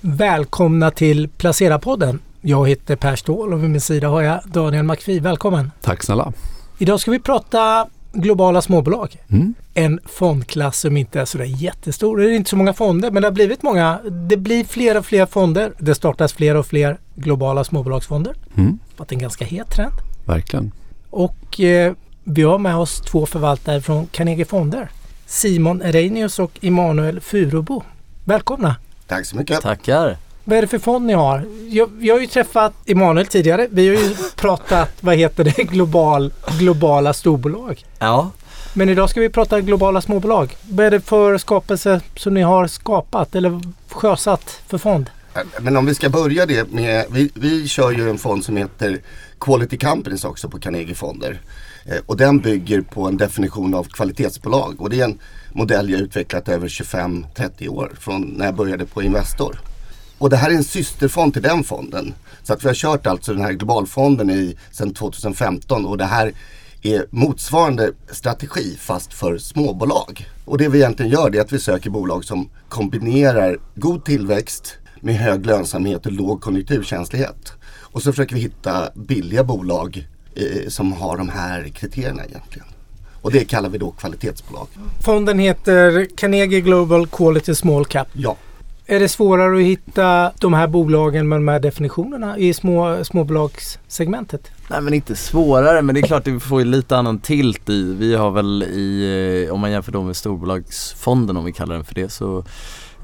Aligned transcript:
Välkomna 0.00 0.90
till 0.90 1.28
Placera-podden. 1.28 2.18
Jag 2.40 2.68
heter 2.68 2.96
Per 2.96 3.16
Ståhl 3.16 3.52
och 3.52 3.62
vid 3.62 3.70
min 3.70 3.80
sida 3.80 4.08
har 4.08 4.22
jag 4.22 4.40
Daniel 4.44 4.82
McPhee. 4.82 5.20
Välkommen! 5.20 5.70
Tack 5.80 6.02
snälla! 6.02 6.32
Idag 6.78 7.00
ska 7.00 7.10
vi 7.10 7.18
prata 7.18 7.86
globala 8.12 8.62
småbolag. 8.62 9.16
Mm. 9.28 9.54
En 9.74 10.00
fondklass 10.04 10.80
som 10.80 10.96
inte 10.96 11.20
är 11.20 11.24
sådär 11.24 11.44
jättestor. 11.44 12.16
Det 12.16 12.24
är 12.24 12.30
inte 12.30 12.50
så 12.50 12.56
många 12.56 12.72
fonder 12.72 13.10
men 13.10 13.22
det 13.22 13.28
har 13.28 13.32
blivit 13.32 13.62
många. 13.62 13.98
Det 14.28 14.36
blir 14.36 14.64
fler 14.64 14.98
och 14.98 15.06
fler 15.06 15.26
fonder. 15.26 15.72
Det 15.78 15.94
startas 15.94 16.32
fler 16.32 16.54
och 16.54 16.66
fler 16.66 16.98
globala 17.14 17.64
småbolagsfonder. 17.64 18.34
Mm. 18.56 18.78
Det 18.96 19.02
är 19.02 19.12
en 19.12 19.18
ganska 19.18 19.44
het 19.44 19.70
trend. 19.70 19.94
Verkligen. 20.24 20.72
Och 21.10 21.60
eh, 21.60 21.92
vi 22.24 22.42
har 22.42 22.58
med 22.58 22.76
oss 22.76 23.00
två 23.00 23.26
förvaltare 23.26 23.80
från 23.80 24.06
Carnegie 24.06 24.44
Fonder. 24.44 24.90
Simon 25.26 25.82
Reinius 25.84 26.38
och 26.38 26.58
Emanuel 26.62 27.20
Furubo. 27.20 27.82
Välkomna! 28.24 28.76
Tack 29.10 29.26
så 29.26 29.36
mycket. 29.36 29.60
Tackar. 29.60 30.16
Vad 30.44 30.58
är 30.58 30.62
det 30.62 30.68
för 30.68 30.78
fond 30.78 31.06
ni 31.06 31.12
har? 31.12 31.44
Jag, 31.68 31.90
jag 32.00 32.14
har 32.14 32.20
ju 32.20 32.26
träffat 32.26 32.72
Emanuel 32.86 33.26
tidigare. 33.26 33.68
Vi 33.70 33.88
har 33.88 33.94
ju 33.94 34.14
pratat, 34.36 34.90
vad 35.00 35.16
heter 35.16 35.44
det, 35.44 35.64
global, 35.64 36.32
globala 36.58 37.12
storbolag. 37.12 37.84
Ja, 37.98 38.30
Men 38.74 38.88
idag 38.88 39.10
ska 39.10 39.20
vi 39.20 39.28
prata 39.28 39.60
globala 39.60 40.00
småbolag. 40.00 40.56
Vad 40.68 40.86
är 40.86 40.90
det 40.90 41.00
för 41.00 41.38
skapelse 41.38 42.00
som 42.16 42.34
ni 42.34 42.42
har 42.42 42.66
skapat 42.66 43.34
eller 43.34 43.60
sjösatt 43.88 44.60
för 44.66 44.78
fond? 44.78 45.10
Men 45.60 45.76
om 45.76 45.86
vi 45.86 45.94
ska 45.94 46.08
börja 46.08 46.46
det 46.46 46.72
med, 46.72 47.04
vi, 47.10 47.30
vi 47.34 47.68
kör 47.68 47.90
ju 47.90 48.10
en 48.10 48.18
fond 48.18 48.44
som 48.44 48.56
heter 48.56 48.98
Quality 49.40 49.78
Companies 49.78 50.24
också 50.24 50.48
på 50.48 50.58
Carnegie 50.58 50.94
Fonder. 50.94 51.40
Eh, 51.84 51.98
och 52.06 52.16
den 52.16 52.38
bygger 52.38 52.80
på 52.80 53.06
en 53.06 53.16
definition 53.16 53.74
av 53.74 53.84
kvalitetsbolag 53.84 54.80
och 54.80 54.90
det 54.90 55.00
är 55.00 55.04
en 55.04 55.18
modell 55.52 55.90
jag 55.90 56.00
utvecklat 56.00 56.48
över 56.48 56.68
25-30 56.68 57.68
år 57.68 57.92
från 58.00 58.22
när 58.22 58.44
jag 58.44 58.54
började 58.54 58.86
på 58.86 59.02
Investor. 59.02 59.60
Och 60.18 60.30
det 60.30 60.36
här 60.36 60.50
är 60.50 60.54
en 60.54 60.64
systerfond 60.64 61.32
till 61.32 61.42
den 61.42 61.64
fonden. 61.64 62.14
Så 62.42 62.52
att 62.52 62.64
vi 62.64 62.68
har 62.68 62.74
kört 62.74 63.06
alltså 63.06 63.32
den 63.32 63.42
här 63.42 63.52
globalfonden 63.52 64.30
i 64.30 64.56
sedan 64.72 64.94
2015 64.94 65.86
och 65.86 65.98
det 65.98 66.04
här 66.04 66.32
är 66.82 67.06
motsvarande 67.10 67.92
strategi 68.10 68.76
fast 68.78 69.12
för 69.12 69.38
småbolag. 69.38 70.28
Och 70.44 70.58
det 70.58 70.68
vi 70.68 70.78
egentligen 70.78 71.12
gör 71.12 71.36
är 71.36 71.40
att 71.40 71.52
vi 71.52 71.58
söker 71.58 71.90
bolag 71.90 72.24
som 72.24 72.48
kombinerar 72.68 73.58
god 73.74 74.04
tillväxt 74.04 74.78
med 75.00 75.14
hög 75.14 75.46
lönsamhet 75.46 76.06
och 76.06 76.12
låg 76.12 76.40
konjunkturkänslighet. 76.40 77.52
Och 77.92 78.02
så 78.02 78.12
försöker 78.12 78.34
vi 78.34 78.40
hitta 78.40 78.90
billiga 78.94 79.44
bolag 79.44 80.08
eh, 80.34 80.68
som 80.68 80.92
har 80.92 81.16
de 81.16 81.28
här 81.28 81.68
kriterierna 81.68 82.24
egentligen. 82.24 82.66
Och 83.22 83.32
det 83.32 83.44
kallar 83.44 83.68
vi 83.68 83.78
då 83.78 83.90
kvalitetsbolag. 83.90 84.66
Fonden 85.04 85.38
heter 85.38 86.06
Carnegie 86.16 86.60
Global 86.60 87.06
Quality 87.06 87.54
Small 87.54 87.84
Cap. 87.84 88.08
Ja, 88.12 88.36
är 88.90 89.00
det 89.00 89.08
svårare 89.08 89.56
att 89.56 89.62
hitta 89.62 90.32
de 90.40 90.54
här 90.54 90.66
bolagen 90.66 91.28
med 91.28 91.38
de 91.38 91.48
här 91.48 91.60
definitionerna 91.60 92.38
i 92.38 92.54
små, 92.54 93.04
småbolagssegmentet? 93.04 94.50
nej 94.70 94.80
men 94.80 94.94
inte 94.94 95.16
svårare 95.16 95.82
men 95.82 95.94
det 95.94 96.00
är 96.00 96.06
klart 96.06 96.26
att 96.26 96.34
vi 96.34 96.40
får 96.40 96.60
ju 96.60 96.64
lite 96.64 96.96
annan 96.96 97.18
tilt 97.18 97.68
i. 97.68 97.94
Vi 97.94 98.14
har 98.14 98.30
väl 98.30 98.62
i, 98.62 99.46
eh, 99.46 99.54
om 99.54 99.60
man 99.60 99.70
jämför 99.70 99.92
då 99.92 100.02
med 100.02 100.16
storbolagsfonden 100.16 101.36
om 101.36 101.44
vi 101.44 101.52
kallar 101.52 101.74
den 101.74 101.84
för 101.84 101.94
det 101.94 102.08
så 102.08 102.44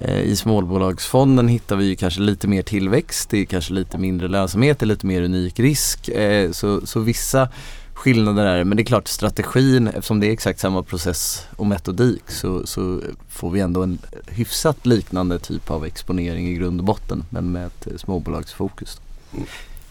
eh, 0.00 0.20
i 0.20 0.36
småbolagsfonden 0.36 1.48
hittar 1.48 1.76
vi 1.76 1.84
ju 1.84 1.96
kanske 1.96 2.20
lite 2.20 2.48
mer 2.48 2.62
tillväxt, 2.62 3.30
det 3.30 3.38
är 3.38 3.44
kanske 3.44 3.72
lite 3.72 3.98
mindre 3.98 4.28
lönsamhet, 4.28 4.78
det 4.78 4.84
är 4.84 4.88
lite 4.88 5.06
mer 5.06 5.22
unik 5.22 5.60
risk. 5.60 6.08
Eh, 6.08 6.50
så, 6.50 6.86
så 6.86 7.00
vissa 7.00 7.48
skillnader 7.96 8.44
är 8.46 8.58
det. 8.58 8.64
men 8.64 8.76
det 8.76 8.82
är 8.82 8.84
klart 8.84 9.08
strategin 9.08 9.88
eftersom 9.88 10.20
det 10.20 10.26
är 10.26 10.32
exakt 10.32 10.60
samma 10.60 10.82
process 10.82 11.46
och 11.56 11.66
metodik 11.66 12.22
så, 12.30 12.66
så 12.66 13.00
får 13.28 13.50
vi 13.50 13.60
ändå 13.60 13.82
en 13.82 13.98
hyfsat 14.26 14.86
liknande 14.86 15.38
typ 15.38 15.70
av 15.70 15.84
exponering 15.84 16.48
i 16.48 16.54
grund 16.54 16.80
och 16.80 16.86
botten 16.86 17.24
men 17.30 17.52
med 17.52 17.66
ett 17.66 17.86
eh, 17.86 17.96
småbolagsfokus. 17.96 19.00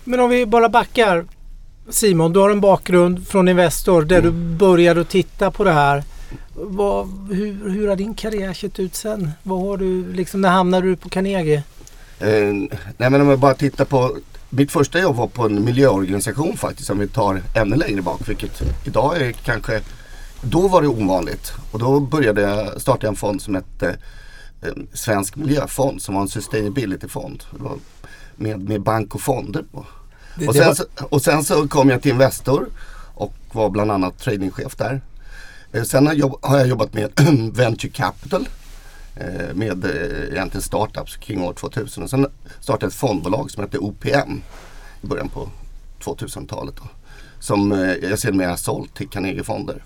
Men 0.04 0.20
om 0.20 0.30
vi 0.30 0.46
bara 0.46 0.70
backar. 0.70 1.26
Simon, 1.90 2.34
du 2.34 2.40
har 2.40 2.50
en 2.50 2.62
bakgrund 2.62 3.28
från 3.28 3.48
Investor 3.48 4.02
där 4.02 4.22
du 4.22 4.32
började 4.32 5.02
att 5.02 5.10
titta 5.10 5.52
på 5.52 5.64
det 5.64 5.72
här. 5.72 6.04
Vad, 6.54 7.08
hur, 7.30 7.70
hur 7.70 7.88
har 7.88 7.96
din 7.96 8.14
karriär 8.14 8.54
sett 8.54 8.80
ut 8.80 8.96
sen? 8.96 9.32
Vad 9.44 9.62
har 9.62 9.78
du, 9.78 10.14
liksom, 10.14 10.42
när 10.42 10.50
hamnade 10.50 10.88
du 10.88 10.96
på 10.96 11.10
Carnegie? 11.10 11.64
Eh, 12.20 12.54
nej 12.98 13.10
men 13.10 13.22
om 13.22 13.30
jag 13.30 13.40
bara 13.40 13.54
tittar 13.54 13.86
på 13.86 14.18
mitt 14.56 14.72
första 14.72 15.00
jobb 15.00 15.16
var 15.16 15.28
på 15.28 15.44
en 15.44 15.64
miljöorganisation 15.64 16.58
faktiskt 16.58 16.90
om 16.90 17.00
vi 17.00 17.08
tar 17.08 17.42
ännu 17.56 17.76
längre 17.76 18.02
bak 18.02 18.30
vilket 18.30 18.62
idag 18.86 19.22
är 19.22 19.32
kanske 19.32 19.82
då 20.42 20.68
var 20.68 20.82
det 20.82 20.88
ovanligt 20.88 21.54
och 21.72 21.80
då 21.80 22.00
började 22.00 22.42
jag 22.42 22.82
starta 22.82 23.08
en 23.08 23.16
fond 23.16 23.42
som 23.42 23.56
hette 23.56 23.98
eh, 24.62 24.74
Svensk 24.94 25.36
miljöfond 25.36 26.02
som 26.02 26.16
var 26.16 26.22
en 26.22 26.28
sustainability-fond. 26.28 27.44
Med, 28.36 28.60
med 28.60 28.82
bank 28.82 29.16
och 29.16 29.22
fonder 29.22 29.64
på. 29.72 29.86
Det, 30.36 30.48
Och 30.48 30.56
sen, 30.56 30.68
var, 30.68 30.74
så, 30.74 30.84
och 31.10 31.22
sen 31.22 31.44
så 31.44 31.68
kom 31.68 31.90
jag 31.90 32.02
till 32.02 32.12
Investor 32.12 32.68
och 33.14 33.34
var 33.52 33.70
bland 33.70 33.92
annat 33.92 34.20
tradingchef 34.20 34.76
där. 34.76 35.02
Eh, 35.72 35.84
Sen 35.84 36.08
har, 36.08 36.14
jobb, 36.14 36.40
har 36.42 36.58
jag 36.58 36.68
jobbat 36.68 36.94
med 36.94 37.10
Venture 37.54 37.92
Capital 37.92 38.48
med 39.54 39.86
eh, 39.86 40.32
egentligen 40.32 40.62
startups 40.62 41.18
kring 41.18 41.44
år 41.44 41.54
2000. 41.54 42.04
Och 42.04 42.10
sen 42.10 42.28
startade 42.60 42.88
ett 42.88 42.94
fondbolag 42.94 43.52
som 43.52 43.64
hette 43.64 43.78
OPM 43.78 44.42
i 45.02 45.08
början 45.08 45.30
på 45.30 45.50
2000-talet. 46.00 46.76
Då, 46.76 46.84
som 47.40 47.72
eh, 47.72 48.10
jag 48.10 48.20
sedermera 48.20 48.58
sålt 48.58 48.96
till 48.96 49.10
Carnegie 49.10 49.44
Fonder. 49.44 49.84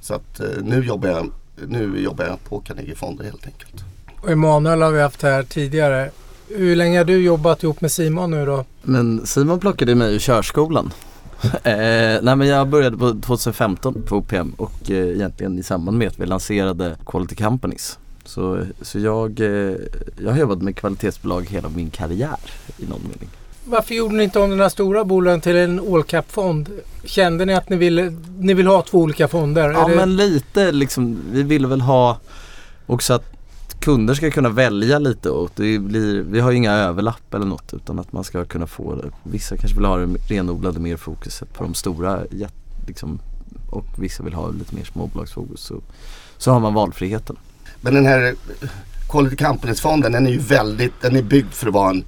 Så 0.00 0.14
att 0.14 0.40
eh, 0.40 0.46
nu 0.62 0.84
jobbar 0.84 1.08
jag, 1.08 1.30
nu 1.66 2.00
jobbar 2.00 2.24
jag 2.24 2.44
på 2.44 2.60
Carnegie 2.60 2.94
Fonder 2.94 3.24
helt 3.24 3.46
enkelt. 3.46 3.84
och 4.20 4.30
Emanuel 4.30 4.82
har 4.82 4.90
vi 4.90 5.00
haft 5.00 5.22
här 5.22 5.42
tidigare. 5.42 6.10
Hur 6.48 6.76
länge 6.76 6.98
har 6.98 7.04
du 7.04 7.24
jobbat 7.24 7.62
ihop 7.62 7.80
med 7.80 7.92
Simon 7.92 8.30
nu 8.30 8.46
då? 8.46 8.64
Men 8.82 9.26
Simon 9.26 9.60
plockade 9.60 9.94
mig 9.94 10.14
ur 10.14 10.18
körskolan. 10.18 10.92
eh, 11.42 12.22
nej 12.22 12.36
men 12.36 12.46
jag 12.46 12.68
började 12.68 12.96
på 12.96 13.10
2015 13.10 14.02
på 14.02 14.16
OPM 14.16 14.50
och 14.56 14.90
eh, 14.90 14.96
egentligen 14.96 15.58
i 15.58 15.62
samband 15.62 15.98
med 15.98 16.08
att 16.08 16.18
vi 16.18 16.26
lanserade 16.26 16.96
Quality 17.06 17.34
Companies. 17.34 17.98
Så, 18.28 18.64
så 18.82 18.98
jag, 18.98 19.40
eh, 19.40 19.76
jag 20.18 20.30
har 20.30 20.38
jobbat 20.38 20.62
med 20.62 20.76
kvalitetsbolag 20.76 21.46
hela 21.50 21.68
min 21.68 21.90
karriär 21.90 22.38
i 22.78 22.86
någon 22.86 23.00
mening. 23.02 23.28
Varför 23.64 23.94
gjorde 23.94 24.14
ni 24.14 24.24
inte 24.24 24.40
om 24.40 24.50
den 24.50 24.60
här 24.60 24.68
stora 24.68 25.04
bolagen 25.04 25.40
till 25.40 25.56
en 25.56 25.94
all 25.94 26.02
cap-fond? 26.02 26.70
Kände 27.04 27.44
ni 27.44 27.54
att 27.54 27.68
ni 27.68 27.76
ville, 27.76 28.16
ni 28.38 28.54
vill 28.54 28.66
ha 28.66 28.82
två 28.82 28.98
olika 28.98 29.28
fonder? 29.28 29.70
Ja 29.70 29.88
det, 29.88 29.96
men 29.96 30.16
lite 30.16 30.72
liksom, 30.72 31.18
vi 31.32 31.42
ville 31.42 31.68
väl 31.68 31.80
ha 31.80 32.18
också 32.86 33.14
att 33.14 33.24
kunder 33.80 34.14
ska 34.14 34.30
kunna 34.30 34.48
välja 34.48 34.98
lite 34.98 35.30
och 35.30 35.50
det 35.56 35.78
blir, 35.78 36.22
vi 36.22 36.40
har 36.40 36.50
ju 36.50 36.56
inga 36.56 36.72
överlapp 36.72 37.34
eller 37.34 37.46
något 37.46 37.74
utan 37.74 37.98
att 37.98 38.12
man 38.12 38.24
ska 38.24 38.44
kunna 38.44 38.66
få 38.66 38.94
det. 38.94 39.10
Vissa 39.22 39.56
kanske 39.56 39.76
vill 39.76 39.86
ha 39.86 39.96
det 39.96 40.06
renodlade 40.28 40.80
mer 40.80 40.96
fokuset 40.96 41.54
på 41.54 41.64
de 41.64 41.74
stora 41.74 42.22
liksom, 42.86 43.20
och 43.70 43.86
vissa 43.98 44.22
vill 44.22 44.34
ha 44.34 44.50
lite 44.50 44.74
mer 44.74 44.84
småbolagsfokus. 44.84 45.60
Så, 45.60 45.80
så 46.38 46.52
har 46.52 46.60
man 46.60 46.74
valfriheten. 46.74 47.36
Men 47.80 47.94
den 47.94 48.06
här 48.06 48.26
eh, 48.26 48.68
Quality 49.08 49.36
Companies-fonden 49.36 50.12
den 50.12 50.26
är 50.26 50.30
ju 50.30 50.38
väldigt, 50.38 51.00
den 51.00 51.16
är 51.16 51.22
byggd 51.22 51.52
för 51.52 51.66
att 51.66 51.74
vara 51.74 51.90
en 51.90 52.04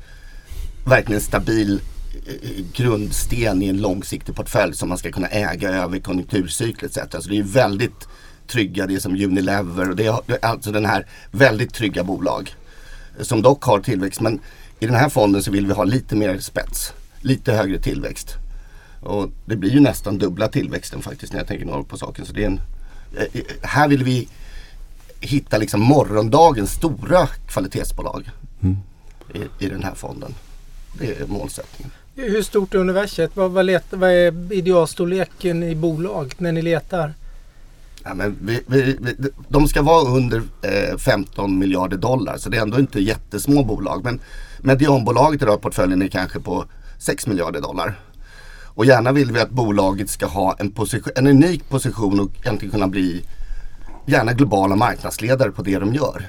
verkligen 0.85 1.21
stabil 1.21 1.81
eh, 2.27 2.65
grundsten 2.73 3.63
i 3.63 3.69
en 3.69 3.81
långsiktig 3.81 4.35
portfölj 4.35 4.75
som 4.75 4.89
man 4.89 4.99
ska 4.99 5.11
kunna 5.11 5.29
äga 5.29 5.71
över 5.71 5.99
konjunkturcykler 5.99 6.89
etc. 6.89 7.25
Så 7.25 7.29
det 7.29 7.35
är 7.35 7.37
ju 7.37 7.43
väldigt 7.43 8.09
trygga, 8.47 8.87
det 8.87 8.95
är 8.95 8.99
som 8.99 9.13
Unilever 9.13 9.91
och 9.91 9.97
det 9.97 10.07
är 10.07 10.45
alltså 10.45 10.73
den 10.73 10.87
här 10.87 11.07
väldigt 11.31 11.75
trygga 11.75 12.05
bolag. 12.05 12.55
Som 13.21 13.43
dock 13.43 13.65
har 13.65 13.81
tillväxt 13.81 14.21
men 14.21 14.41
i 14.81 14.87
den 14.87 14.95
här 14.95 15.09
fonden 15.09 15.43
så 15.43 15.51
vill 15.51 15.67
vi 15.67 15.73
ha 15.73 15.85
lite 15.85 16.17
mer 16.17 16.39
spets, 16.39 16.93
lite 17.21 17.53
högre 17.53 17.79
tillväxt. 17.79 18.35
Och 19.01 19.31
det 19.45 19.57
blir 19.57 19.71
ju 19.71 19.81
nästan 19.81 20.19
dubbla 20.19 20.49
tillväxten 20.49 21.03
faktiskt 21.03 21.33
när 21.33 21.41
jag 21.41 21.49
tänker 21.49 21.83
på 21.83 21.97
saken. 21.97 22.27
Så 22.27 22.33
det 22.33 22.43
är 22.43 22.47
en, 22.47 22.61
eh, 23.17 23.43
här 23.63 23.89
vill 23.89 24.05
vi 24.05 24.29
hitta 25.21 25.59
liksom 25.59 25.81
morgondagens 25.81 26.73
stora 26.73 27.27
kvalitetsbolag 27.27 28.31
Mm. 28.63 28.77
i, 29.35 29.65
i 29.65 29.69
den 29.69 29.83
här 29.83 29.95
fonden. 29.95 30.35
Det 30.99 31.21
är 31.21 31.27
målsättningen. 31.27 31.91
Hur 32.15 32.43
stort 32.43 32.75
är 32.75 32.79
universet? 32.79 33.31
Vad, 33.35 33.51
vad, 33.51 33.67
let, 33.67 33.85
vad 33.91 34.11
är 34.11 34.53
idealstorleken 34.53 35.63
i 35.63 35.75
bolag 35.75 36.35
när 36.39 36.53
ni 36.53 36.63
letar? 36.63 37.15
Ja, 38.05 38.15
men 38.15 38.37
vi, 38.43 38.61
vi, 38.67 38.97
vi, 39.01 39.15
de 39.49 39.69
ska 39.69 39.83
vara 39.83 40.09
under 40.09 40.43
eh, 40.63 40.97
15 40.99 41.59
miljarder 41.59 41.97
dollar 41.97 42.37
så 42.39 42.51
det 42.51 42.57
är 42.57 42.63
ändå 42.63 42.79
inte 42.79 43.01
jättesmå 43.01 43.65
bolag. 43.65 44.05
Men 44.05 44.21
medianbolaget 44.61 45.43
i 45.43 45.45
portföljen 45.45 46.03
är 46.03 46.09
kanske 46.09 46.41
på 46.41 46.65
6 46.99 47.27
miljarder 47.27 47.61
dollar. 47.61 48.01
Och 48.75 48.85
gärna 48.87 49.13
vill 49.13 49.33
vi 49.33 49.41
att 49.41 49.51
bolaget 49.51 50.11
ska 50.11 50.27
ha 50.27 50.57
en, 50.59 50.71
position, 50.71 51.13
en 51.17 51.27
unik 51.27 51.69
position 51.69 52.21
och 52.21 52.31
egentligen 52.41 52.73
kunna 52.73 52.89
bli 52.89 53.23
gärna 54.07 54.33
globala 54.33 54.77
marknadsledare 54.77 55.51
på 55.51 55.63
det 55.63 55.79
de 55.79 55.95
gör. 55.95 56.27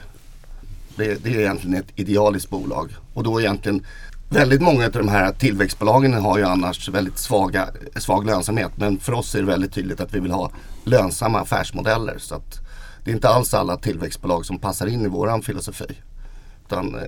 Det, 0.95 1.23
det 1.23 1.35
är 1.35 1.39
egentligen 1.39 1.77
ett 1.77 1.91
idealiskt 1.95 2.50
bolag. 2.50 2.95
Och 3.13 3.23
då 3.23 3.41
egentligen 3.41 3.85
väldigt 4.29 4.62
många 4.62 4.85
av 4.85 4.91
de 4.91 5.07
här 5.07 5.31
tillväxtbolagen 5.31 6.13
har 6.13 6.38
ju 6.38 6.44
annars 6.44 6.89
väldigt 6.89 7.18
svaga, 7.18 7.69
svag 7.95 8.25
lönsamhet. 8.25 8.71
Men 8.75 9.00
för 9.00 9.13
oss 9.13 9.35
är 9.35 9.39
det 9.39 9.45
väldigt 9.45 9.73
tydligt 9.73 10.01
att 10.01 10.13
vi 10.13 10.19
vill 10.19 10.31
ha 10.31 10.51
lönsamma 10.83 11.39
affärsmodeller. 11.39 12.18
Så 12.18 12.35
att 12.35 12.59
det 13.03 13.12
är 13.12 13.15
inte 13.15 13.29
alls 13.29 13.53
alla 13.53 13.77
tillväxtbolag 13.77 14.45
som 14.45 14.59
passar 14.59 14.88
in 14.88 15.06
i 15.06 15.07
våran 15.07 15.41
filosofi. 15.41 15.95
Utan 16.65 16.95
eh, 16.95 17.01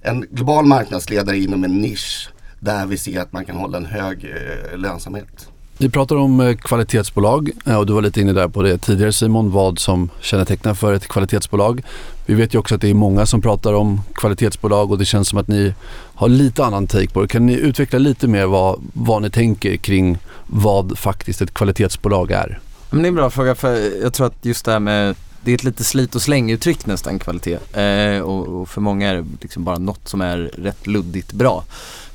en 0.00 0.20
global 0.30 0.64
marknadsledare 0.64 1.38
inom 1.38 1.64
en 1.64 1.80
nisch 1.80 2.30
där 2.60 2.86
vi 2.86 2.98
ser 2.98 3.20
att 3.20 3.32
man 3.32 3.44
kan 3.44 3.56
hålla 3.56 3.76
en 3.76 3.86
hög 3.86 4.24
eh, 4.24 4.78
lönsamhet. 4.78 5.48
Vi 5.78 5.90
pratar 5.90 6.16
om 6.16 6.40
eh, 6.40 6.56
kvalitetsbolag 6.56 7.50
eh, 7.66 7.76
och 7.76 7.86
du 7.86 7.92
var 7.92 8.02
lite 8.02 8.20
inne 8.20 8.32
där 8.32 8.48
på 8.48 8.62
det 8.62 8.78
tidigare 8.78 9.12
Simon, 9.12 9.50
vad 9.50 9.78
som 9.78 10.10
kännetecknar 10.20 10.74
för 10.74 10.92
ett 10.92 11.08
kvalitetsbolag. 11.08 11.82
Vi 12.26 12.34
vet 12.34 12.54
ju 12.54 12.58
också 12.58 12.74
att 12.74 12.80
det 12.80 12.90
är 12.90 12.94
många 12.94 13.26
som 13.26 13.42
pratar 13.42 13.72
om 13.72 14.00
kvalitetsbolag 14.14 14.90
och 14.90 14.98
det 14.98 15.04
känns 15.04 15.28
som 15.28 15.38
att 15.38 15.48
ni 15.48 15.74
har 16.14 16.28
lite 16.28 16.64
annan 16.64 16.86
take 16.86 17.08
på 17.08 17.22
det. 17.22 17.28
Kan 17.28 17.46
ni 17.46 17.52
utveckla 17.52 17.98
lite 17.98 18.28
mer 18.28 18.46
vad, 18.46 18.80
vad 18.92 19.22
ni 19.22 19.30
tänker 19.30 19.76
kring 19.76 20.18
vad 20.46 20.98
faktiskt 20.98 21.42
ett 21.42 21.54
kvalitetsbolag 21.54 22.30
är? 22.30 22.60
Men 22.90 23.02
det 23.02 23.06
är 23.06 23.08
en 23.08 23.14
bra 23.14 23.30
fråga 23.30 23.54
för 23.54 24.02
jag 24.02 24.12
tror 24.12 24.26
att 24.26 24.44
just 24.44 24.64
det 24.64 24.72
här 24.72 24.80
med 24.80 25.14
det 25.44 25.50
är 25.50 25.54
ett 25.54 25.64
lite 25.64 25.84
slit 25.84 26.14
och 26.14 26.22
släng-uttryck 26.22 26.86
nästan 26.86 27.18
kvalitet 27.18 27.58
eh, 27.72 28.20
och, 28.20 28.46
och, 28.46 28.68
för 28.68 28.80
många 28.80 29.10
är 29.10 29.14
det 29.14 29.24
liksom 29.40 29.64
bara 29.64 29.78
något 29.78 30.08
som 30.08 30.20
är 30.20 30.38
rätt 30.38 30.86
luddigt 30.86 31.32
bra. 31.32 31.64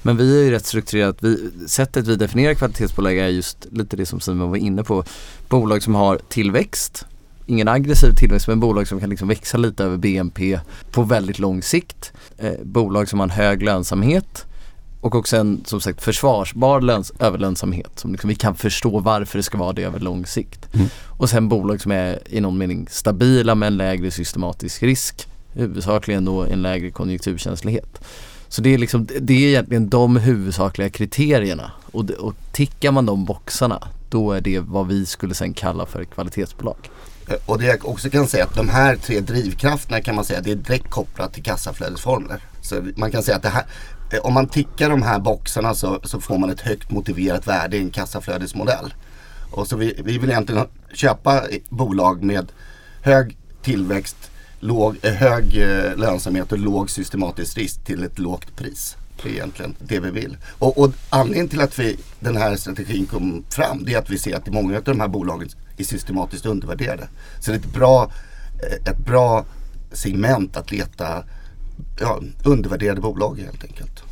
Men 0.02 0.18
vi 0.18 0.40
är 0.40 0.44
ju 0.44 0.52
rätt 0.52 0.66
strukturerat, 0.66 1.18
vi, 1.20 1.52
sättet 1.68 2.08
vi 2.08 2.16
definierar 2.16 2.54
kvalitetsbolag 2.54 3.18
är 3.18 3.28
just 3.28 3.68
lite 3.72 3.98
det 3.98 4.06
som 4.06 4.20
Simon 4.20 4.50
var 4.50 4.58
inne 4.58 4.84
på. 4.84 5.04
Bolag 5.50 5.84
som 5.84 5.96
har 5.96 6.20
tillväxt, 6.30 7.06
ingen 7.46 7.68
aggressiv 7.68 8.14
tillväxt 8.16 8.48
men 8.48 8.60
bolag 8.60 8.88
som 8.88 9.00
kan 9.00 9.10
liksom 9.10 9.28
växa 9.28 9.58
lite 9.58 9.84
över 9.84 9.98
BNP 9.98 10.60
på 10.92 11.04
väldigt 11.04 11.40
lång 11.40 11.62
sikt. 11.62 12.14
Eh, 12.38 12.54
bolag 12.64 13.10
som 13.10 13.20
har 13.20 13.28
en 13.28 13.32
hög 13.32 13.64
lönsamhet 13.64 14.46
och 15.02 15.16
också 15.16 15.38
en 15.38 15.62
som 15.66 15.82
sagt 15.82 16.02
försvarsbar 16.02 16.82
löns- 16.82 17.12
överlönsamhet 17.20 18.00
som 18.00 18.12
liksom 18.12 18.28
vi 18.28 18.36
kan 18.36 18.56
förstå 18.56 19.00
varför 19.00 19.38
det 19.38 19.44
ska 19.44 19.58
vara 19.58 19.74
det 19.74 19.84
över 19.84 20.00
lång 20.00 20.26
sikt. 20.26 20.74
Mm. 20.74 20.88
Och 21.08 21.30
sen 21.30 21.50
bolag 21.50 21.82
som 21.82 21.92
är 21.92 22.20
i 22.26 22.42
någon 22.42 22.58
mening 22.58 22.88
stabila 22.90 23.56
med 23.56 23.68
en 23.68 23.78
lägre 23.78 24.12
systematisk 24.12 24.84
risk. 24.84 25.28
Huvudsakligen 25.54 26.26
då 26.26 26.44
en 26.44 26.62
lägre 26.62 26.92
konjunkturkänslighet. 26.92 28.02
Så 28.48 28.62
det 28.62 28.74
är 28.74 28.78
liksom, 28.78 29.08
det 29.22 29.34
är 29.34 29.48
egentligen 29.48 29.90
de 29.90 30.16
huvudsakliga 30.16 30.90
kriterierna 30.90 31.72
och, 31.92 32.10
och 32.10 32.36
tickar 32.52 32.92
man 32.92 33.06
de 33.06 33.26
boxarna 33.26 33.88
då 34.10 34.32
är 34.32 34.42
det 34.42 34.60
vad 34.60 34.88
vi 34.88 35.06
skulle 35.06 35.34
sen 35.34 35.54
kalla 35.54 35.86
för 35.86 36.04
kvalitetsbolag. 36.06 36.90
Eh, 37.28 37.36
och 37.46 37.60
det 37.60 37.66
jag 37.66 37.88
också 37.88 38.10
kan 38.10 38.28
säga 38.28 38.44
att 38.44 38.56
de 38.56 38.70
här 38.70 38.96
tre 38.96 39.20
drivkrafterna 39.20 40.02
kan 40.02 40.16
man 40.16 40.26
säga 40.26 40.42
det 40.42 40.52
är 40.52 40.56
direkt 40.56 40.90
kopplat 40.90 41.34
till 41.34 41.44
kassaflödesformler. 41.44 42.42
Så 42.62 42.76
man 42.96 43.12
kan 43.12 43.24
säga 43.24 43.38
att 43.38 43.44
det 43.44 43.50
här, 43.50 43.66
Eh, 44.12 44.20
om 44.20 44.34
man 44.34 44.48
tickar 44.48 44.90
de 44.90 45.02
här 45.02 45.20
boxarna 45.20 45.76
så, 45.76 46.00
så 46.04 46.22
får 46.22 46.38
man 46.38 46.50
ett 46.50 46.62
högt 46.62 46.92
motiverat 46.92 47.48
värde 47.48 47.78
i 47.78 47.80
en 47.80 47.90
kassaflödesmodell. 47.90 48.94
Och 49.52 49.68
så 49.68 49.78
vi, 49.78 50.02
vi 50.06 50.18
vill 50.18 50.30
egentligen 50.30 50.68
köpa 50.94 51.44
bolag 51.70 52.24
med 52.24 52.52
hög 53.02 53.38
tillväxt, 53.62 54.32
låg, 54.60 54.98
eh, 55.02 55.14
hög 55.14 55.58
eh, 55.58 55.98
lönsamhet 55.98 56.52
och 56.52 56.58
låg 56.58 56.90
systematisk 56.90 57.58
risk 57.58 57.84
till 57.84 58.04
ett 58.04 58.20
lågt 58.20 58.56
pris. 58.56 58.98
Det 59.24 59.30
är 59.30 59.34
egentligen 59.34 59.76
det 59.80 60.00
vi 60.00 60.12
vill. 60.12 60.38
Och, 60.60 60.78
och 60.78 60.92
anledningen 61.10 61.48
till 61.48 61.62
att 61.62 61.80
vi, 61.80 61.98
den 62.20 62.38
här 62.38 62.56
strategin 62.56 63.06
kom 63.06 63.44
fram 63.50 63.84
det 63.86 63.94
är 63.94 63.98
att 63.98 64.10
vi 64.10 64.18
ser 64.18 64.36
att 64.36 64.48
många 64.48 64.78
av 64.78 64.84
de 64.84 65.00
här 65.00 65.08
bolagen 65.08 65.50
är 65.78 65.84
systematiskt 65.84 66.46
undervärderade. 66.46 67.08
Så 67.40 67.52
det 67.52 67.58
är 67.58 67.60
ett 67.60 67.74
bra, 67.74 68.12
ett 68.86 68.98
bra 68.98 69.46
segment 69.92 70.58
att 70.58 70.72
leta 70.72 71.24
ja, 72.00 72.20
undervärderade 72.44 73.02
bolag 73.02 73.40
helt 73.40 73.64
enkelt. 73.64 74.04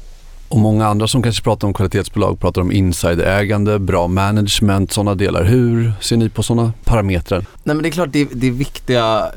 Och 0.49 0.59
många 0.59 0.87
andra 0.87 1.07
som 1.07 1.23
kanske 1.23 1.43
pratar 1.43 1.67
om 1.67 1.73
kvalitetsbolag 1.73 2.39
pratar 2.39 2.61
om 2.61 2.71
insiderägande, 2.71 3.79
bra 3.79 4.07
management, 4.07 4.91
sådana 4.91 5.15
delar. 5.15 5.43
Hur 5.43 5.93
ser 6.01 6.17
ni 6.17 6.29
på 6.29 6.43
sådana 6.43 6.73
parametrar? 6.83 7.45
Nej 7.63 7.75
men 7.75 7.83
det 7.83 7.89
är 7.89 7.91
klart 7.91 8.09
det 8.11 8.27
det 8.31 8.47
är 8.47 8.51
viktiga 8.51 9.31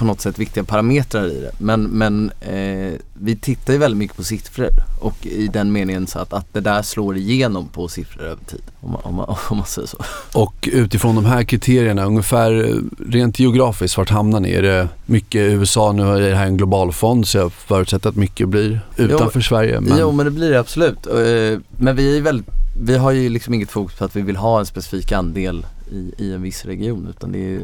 på 0.00 0.06
något 0.06 0.20
sätt 0.20 0.38
viktiga 0.38 0.64
parametrar 0.64 1.26
i 1.26 1.40
det. 1.40 1.50
Men, 1.58 1.82
men 1.82 2.30
eh, 2.40 2.92
vi 3.14 3.36
tittar 3.36 3.72
ju 3.72 3.78
väldigt 3.78 3.98
mycket 3.98 4.16
på 4.16 4.24
siffror 4.24 4.68
och 5.00 5.26
i 5.26 5.48
den 5.48 5.72
meningen 5.72 6.06
så 6.06 6.18
att, 6.18 6.32
att 6.32 6.46
det 6.52 6.60
där 6.60 6.82
slår 6.82 7.16
igenom 7.16 7.68
på 7.68 7.88
siffror 7.88 8.22
över 8.22 8.44
tid. 8.44 8.62
Om 8.80 8.90
man, 8.90 9.00
om 9.04 9.14
man, 9.14 9.36
om 9.50 9.56
man 9.56 9.66
säger 9.66 9.88
så. 9.88 9.98
Och 10.34 10.68
utifrån 10.72 11.14
de 11.14 11.24
här 11.24 11.42
kriterierna, 11.42 12.04
ungefär 12.04 12.80
rent 13.10 13.38
geografiskt, 13.38 13.96
vart 13.96 14.10
hamnar 14.10 14.40
ni? 14.40 14.52
Är 14.52 14.62
det 14.62 14.88
mycket 15.06 15.40
USA? 15.40 15.92
Nu 15.92 16.02
är 16.02 16.20
det 16.20 16.34
här 16.34 16.46
en 16.46 16.56
global 16.56 16.92
fond 16.92 17.28
så 17.28 17.38
jag 17.38 17.52
förutsätter 17.52 18.08
att 18.08 18.16
mycket 18.16 18.48
blir 18.48 18.80
utanför 18.96 19.40
jo, 19.40 19.42
Sverige. 19.42 19.80
Men... 19.80 19.98
Jo 19.98 20.12
men 20.12 20.26
det 20.26 20.30
blir 20.30 20.50
det 20.50 20.60
absolut. 20.60 21.06
Eh, 21.06 21.60
men 21.78 21.96
vi 21.96 22.16
är 22.16 22.22
väldigt 22.22 22.46
vi 22.82 22.96
har 22.96 23.10
ju 23.10 23.28
liksom 23.28 23.54
inget 23.54 23.70
fokus 23.70 23.98
på 23.98 24.04
att 24.04 24.16
vi 24.16 24.22
vill 24.22 24.36
ha 24.36 24.58
en 24.58 24.66
specifik 24.66 25.12
andel 25.12 25.66
i, 25.92 26.12
i 26.18 26.32
en 26.32 26.42
viss 26.42 26.64
region 26.64 27.06
utan 27.10 27.32
det 27.32 27.54
är 27.54 27.60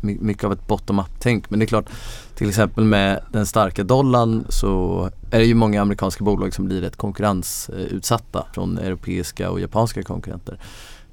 mycket 0.00 0.44
av 0.44 0.52
ett 0.52 0.66
bottom-up-tänk. 0.66 1.50
Men 1.50 1.58
det 1.58 1.64
är 1.64 1.66
klart, 1.66 1.88
till 2.34 2.48
exempel 2.48 2.84
med 2.84 3.20
den 3.32 3.46
starka 3.46 3.84
dollarn 3.84 4.46
så 4.48 5.04
är 5.30 5.38
det 5.38 5.44
ju 5.44 5.54
många 5.54 5.82
amerikanska 5.82 6.24
bolag 6.24 6.54
som 6.54 6.64
blir 6.64 6.80
rätt 6.80 6.96
konkurrensutsatta 6.96 8.46
från 8.54 8.78
europeiska 8.78 9.50
och 9.50 9.60
japanska 9.60 10.02
konkurrenter. 10.02 10.58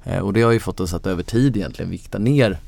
Eh, 0.04 0.18
och 0.18 0.32
det 0.32 0.42
har 0.42 0.52
ju 0.52 0.60
fått 0.60 0.80
oss 0.80 0.94
att 0.94 1.06
över 1.06 1.22
tid 1.22 1.56
egentligen 1.56 1.90
vikta 1.90 2.18
ner 2.18 2.58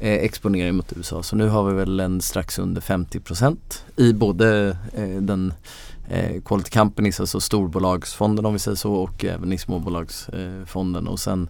eh, 0.00 0.14
exponering 0.14 0.74
mot 0.74 0.92
USA. 0.96 1.22
Så 1.22 1.36
nu 1.36 1.48
har 1.48 1.64
vi 1.64 1.74
väl 1.74 2.00
en 2.00 2.20
strax 2.20 2.58
under 2.58 2.80
50% 2.80 3.56
i 3.96 4.12
både 4.12 4.76
eh, 4.92 5.22
den 5.22 5.54
eh, 6.08 6.42
Quality 6.42 6.70
Companies, 6.70 7.20
alltså 7.20 7.40
storbolagsfonden 7.40 8.46
om 8.46 8.52
vi 8.52 8.58
säger 8.58 8.76
så 8.76 8.92
och 8.92 9.24
även 9.24 9.52
i 9.52 9.58
småbolagsfonden. 9.58 11.08
och 11.08 11.20
sen 11.20 11.48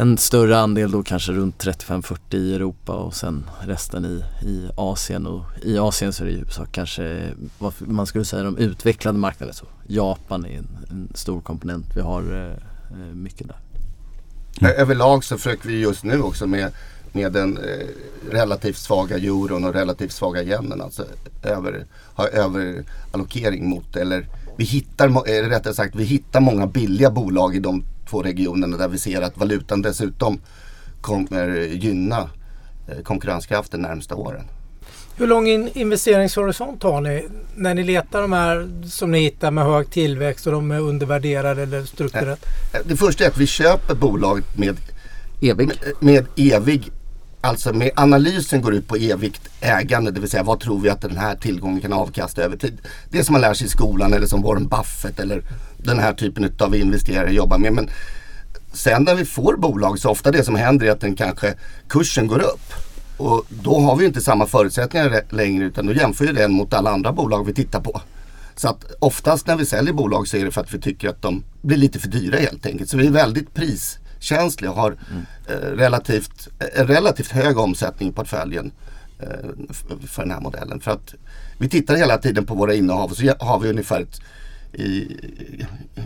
en 0.00 0.18
större 0.18 0.58
andel 0.58 0.90
då 0.90 1.02
kanske 1.02 1.32
runt 1.32 1.64
35-40 1.64 2.18
i 2.34 2.54
Europa 2.54 2.92
och 2.92 3.14
sen 3.14 3.44
resten 3.60 4.04
i, 4.04 4.24
i 4.48 4.70
Asien 4.76 5.26
och 5.26 5.44
i 5.62 5.78
Asien 5.78 6.12
så 6.12 6.22
är 6.22 6.26
det 6.26 6.32
i 6.32 6.36
huvudsak 6.36 6.68
kanske 6.72 7.32
vad 7.58 7.72
man 7.78 8.06
skulle 8.06 8.24
säga 8.24 8.42
de 8.42 8.58
utvecklade 8.58 9.18
marknaderna. 9.18 9.52
Så 9.52 9.66
Japan 9.86 10.44
är 10.44 10.58
en, 10.58 10.68
en 10.90 11.08
stor 11.14 11.40
komponent. 11.40 11.86
Vi 11.94 12.00
har 12.00 12.22
eh, 12.22 12.52
eh 12.98 13.14
mycket 13.14 13.48
där. 13.48 13.56
Mm. 14.60 14.80
Överlag 14.80 15.24
så 15.24 15.36
försöker 15.36 15.68
vi 15.68 15.80
just 15.80 16.04
nu 16.04 16.22
också 16.22 16.46
med, 16.46 16.72
med 17.12 17.32
den 17.32 17.56
eh, 17.56 17.86
relativt 18.30 18.78
svaga 18.78 19.16
euron 19.16 19.64
och 19.64 19.74
relativt 19.74 20.12
svaga 20.12 20.42
yenen. 20.42 20.80
Alltså 20.80 21.04
över, 21.42 21.86
ha 22.14 22.26
överallokering 22.28 23.68
mot 23.68 23.96
eller 23.96 24.26
vi 24.58 24.64
hittar, 24.64 25.08
eh, 25.08 25.48
rättare 25.48 25.74
sagt, 25.74 25.94
vi 25.94 26.04
hittar 26.04 26.40
många 26.40 26.66
billiga 26.66 27.10
bolag 27.10 27.56
i 27.56 27.58
de 27.58 27.84
två 28.10 28.22
regionerna 28.22 28.76
där 28.76 28.88
vi 28.88 28.98
ser 28.98 29.22
att 29.22 29.36
valutan 29.36 29.82
dessutom 29.82 30.40
kommer 31.00 31.48
gynna 31.58 32.30
eh, 32.88 33.02
konkurrenskraften 33.02 33.80
närmsta 33.80 34.14
åren. 34.14 34.44
Hur 35.16 35.26
lång 35.26 35.48
investeringshorisont 35.74 36.82
har 36.82 37.00
ni 37.00 37.26
när 37.56 37.74
ni 37.74 37.84
letar 37.84 38.22
de 38.22 38.32
här 38.32 38.68
som 38.88 39.10
ni 39.10 39.20
hittar 39.20 39.50
med 39.50 39.64
hög 39.64 39.90
tillväxt 39.90 40.46
och 40.46 40.52
de 40.52 40.70
är 40.70 40.80
undervärderade 40.80 41.62
eller 41.62 41.82
strukturellt? 41.84 42.46
Eh, 42.74 42.80
det 42.84 42.96
första 42.96 43.24
är 43.24 43.28
att 43.28 43.38
vi 43.38 43.46
köper 43.46 43.94
bolaget 43.94 44.58
med 44.58 44.76
evig, 45.42 45.66
med, 45.66 45.76
med 46.00 46.26
evig 46.36 46.92
Alltså 47.40 47.72
med 47.72 47.90
analysen 47.96 48.62
går 48.62 48.74
ut 48.74 48.88
på 48.88 48.96
evigt 48.96 49.48
ägande, 49.60 50.10
det 50.10 50.20
vill 50.20 50.30
säga 50.30 50.42
vad 50.42 50.60
tror 50.60 50.80
vi 50.80 50.88
att 50.88 51.00
den 51.00 51.16
här 51.16 51.34
tillgången 51.34 51.80
kan 51.80 51.92
avkasta 51.92 52.42
över 52.42 52.56
tid. 52.56 52.78
Det 53.10 53.24
som 53.24 53.32
man 53.32 53.40
lär 53.40 53.54
sig 53.54 53.66
i 53.66 53.70
skolan 53.70 54.12
eller 54.12 54.26
som 54.26 54.42
Warren 54.42 54.68
Buffett 54.68 55.20
eller 55.20 55.42
den 55.76 55.98
här 55.98 56.12
typen 56.12 56.52
av 56.60 56.76
investerare 56.76 57.32
jobbar 57.32 57.58
med. 57.58 57.72
Men 57.72 57.90
sen 58.72 59.02
när 59.02 59.14
vi 59.14 59.24
får 59.24 59.56
bolag 59.56 59.98
så 59.98 60.10
ofta 60.10 60.30
det 60.30 60.44
som 60.44 60.54
händer 60.54 60.86
är 60.86 60.90
att 60.90 61.00
den 61.00 61.16
kanske 61.16 61.54
kursen 61.88 62.26
går 62.26 62.40
upp. 62.40 62.72
Och 63.16 63.46
då 63.48 63.80
har 63.80 63.96
vi 63.96 64.06
inte 64.06 64.20
samma 64.20 64.46
förutsättningar 64.46 65.22
längre 65.30 65.64
utan 65.64 65.86
då 65.86 65.92
jämför 65.92 66.26
vi 66.26 66.32
den 66.32 66.52
mot 66.52 66.74
alla 66.74 66.90
andra 66.90 67.12
bolag 67.12 67.46
vi 67.46 67.54
tittar 67.54 67.80
på. 67.80 68.00
Så 68.56 68.68
att 68.68 68.84
oftast 68.98 69.46
när 69.46 69.56
vi 69.56 69.66
säljer 69.66 69.92
bolag 69.92 70.28
så 70.28 70.36
är 70.36 70.44
det 70.44 70.50
för 70.50 70.60
att 70.60 70.74
vi 70.74 70.80
tycker 70.80 71.08
att 71.08 71.22
de 71.22 71.42
blir 71.62 71.76
lite 71.76 71.98
för 71.98 72.08
dyra 72.08 72.38
helt 72.38 72.66
enkelt. 72.66 72.90
Så 72.90 72.96
vi 72.96 73.06
är 73.06 73.10
väldigt 73.10 73.54
pris 73.54 73.98
priskänsliga 74.18 74.70
och 74.70 74.76
har 74.76 74.96
mm. 75.10 75.26
eh, 75.46 75.76
relativt, 75.76 76.48
eh, 76.58 76.84
relativt 76.84 77.30
hög 77.30 77.58
omsättning 77.58 78.08
i 78.08 78.12
portföljen 78.12 78.72
eh, 79.18 79.26
för 80.06 80.22
den 80.22 80.30
här 80.30 80.40
modellen. 80.40 80.80
För 80.80 80.90
att 80.90 81.14
vi 81.58 81.68
tittar 81.68 81.96
hela 81.96 82.18
tiden 82.18 82.46
på 82.46 82.54
våra 82.54 82.74
innehav 82.74 83.10
och 83.10 83.16
så 83.16 83.34
har 83.40 83.58
vi 83.58 83.70
ungefär 83.70 84.00
ett 84.00 84.20
i 84.72 85.16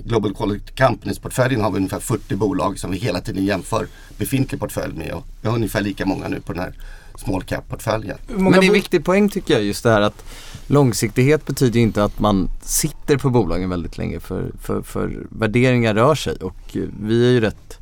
Global 0.05 0.35
Quality 0.35 0.73
Companies-portföljen 0.77 1.61
har 1.61 1.71
vi 1.71 1.77
ungefär 1.77 2.01
40 2.01 2.37
bolag 2.37 2.79
som 2.79 2.91
vi 2.91 2.99
hela 2.99 3.21
tiden 3.21 3.45
jämför 3.45 3.87
befintlig 4.19 4.61
portfölj 4.61 4.95
med. 4.95 5.13
Och 5.13 5.25
vi 5.41 5.49
har 5.49 5.57
ungefär 5.57 5.81
lika 5.81 6.07
många 6.07 6.29
nu 6.29 6.41
på 6.41 6.53
den 6.53 6.63
här 6.63 6.75
small 7.17 7.43
cap-portföljen. 7.43 8.19
Men 8.27 8.53
det 8.53 8.59
är 8.59 8.63
en 8.63 8.73
viktig 8.73 9.05
poäng 9.05 9.29
tycker 9.29 9.55
jag 9.55 9.63
just 9.63 9.83
det 9.83 9.91
här 9.91 10.01
att 10.01 10.25
långsiktighet 10.67 11.47
betyder 11.47 11.81
inte 11.81 12.05
att 12.05 12.19
man 12.19 12.51
sitter 12.63 13.17
på 13.17 13.31
bolagen 13.31 13.71
väldigt 13.71 13.99
länge 13.99 14.21
för, 14.21 14.53
för, 14.63 14.83
för 14.83 15.27
värderingar 15.31 15.95
rör 15.95 16.15
sig 16.15 16.37
och 16.37 16.77
vi 17.01 17.27
är 17.29 17.31
ju 17.31 17.41
rätt 17.41 17.82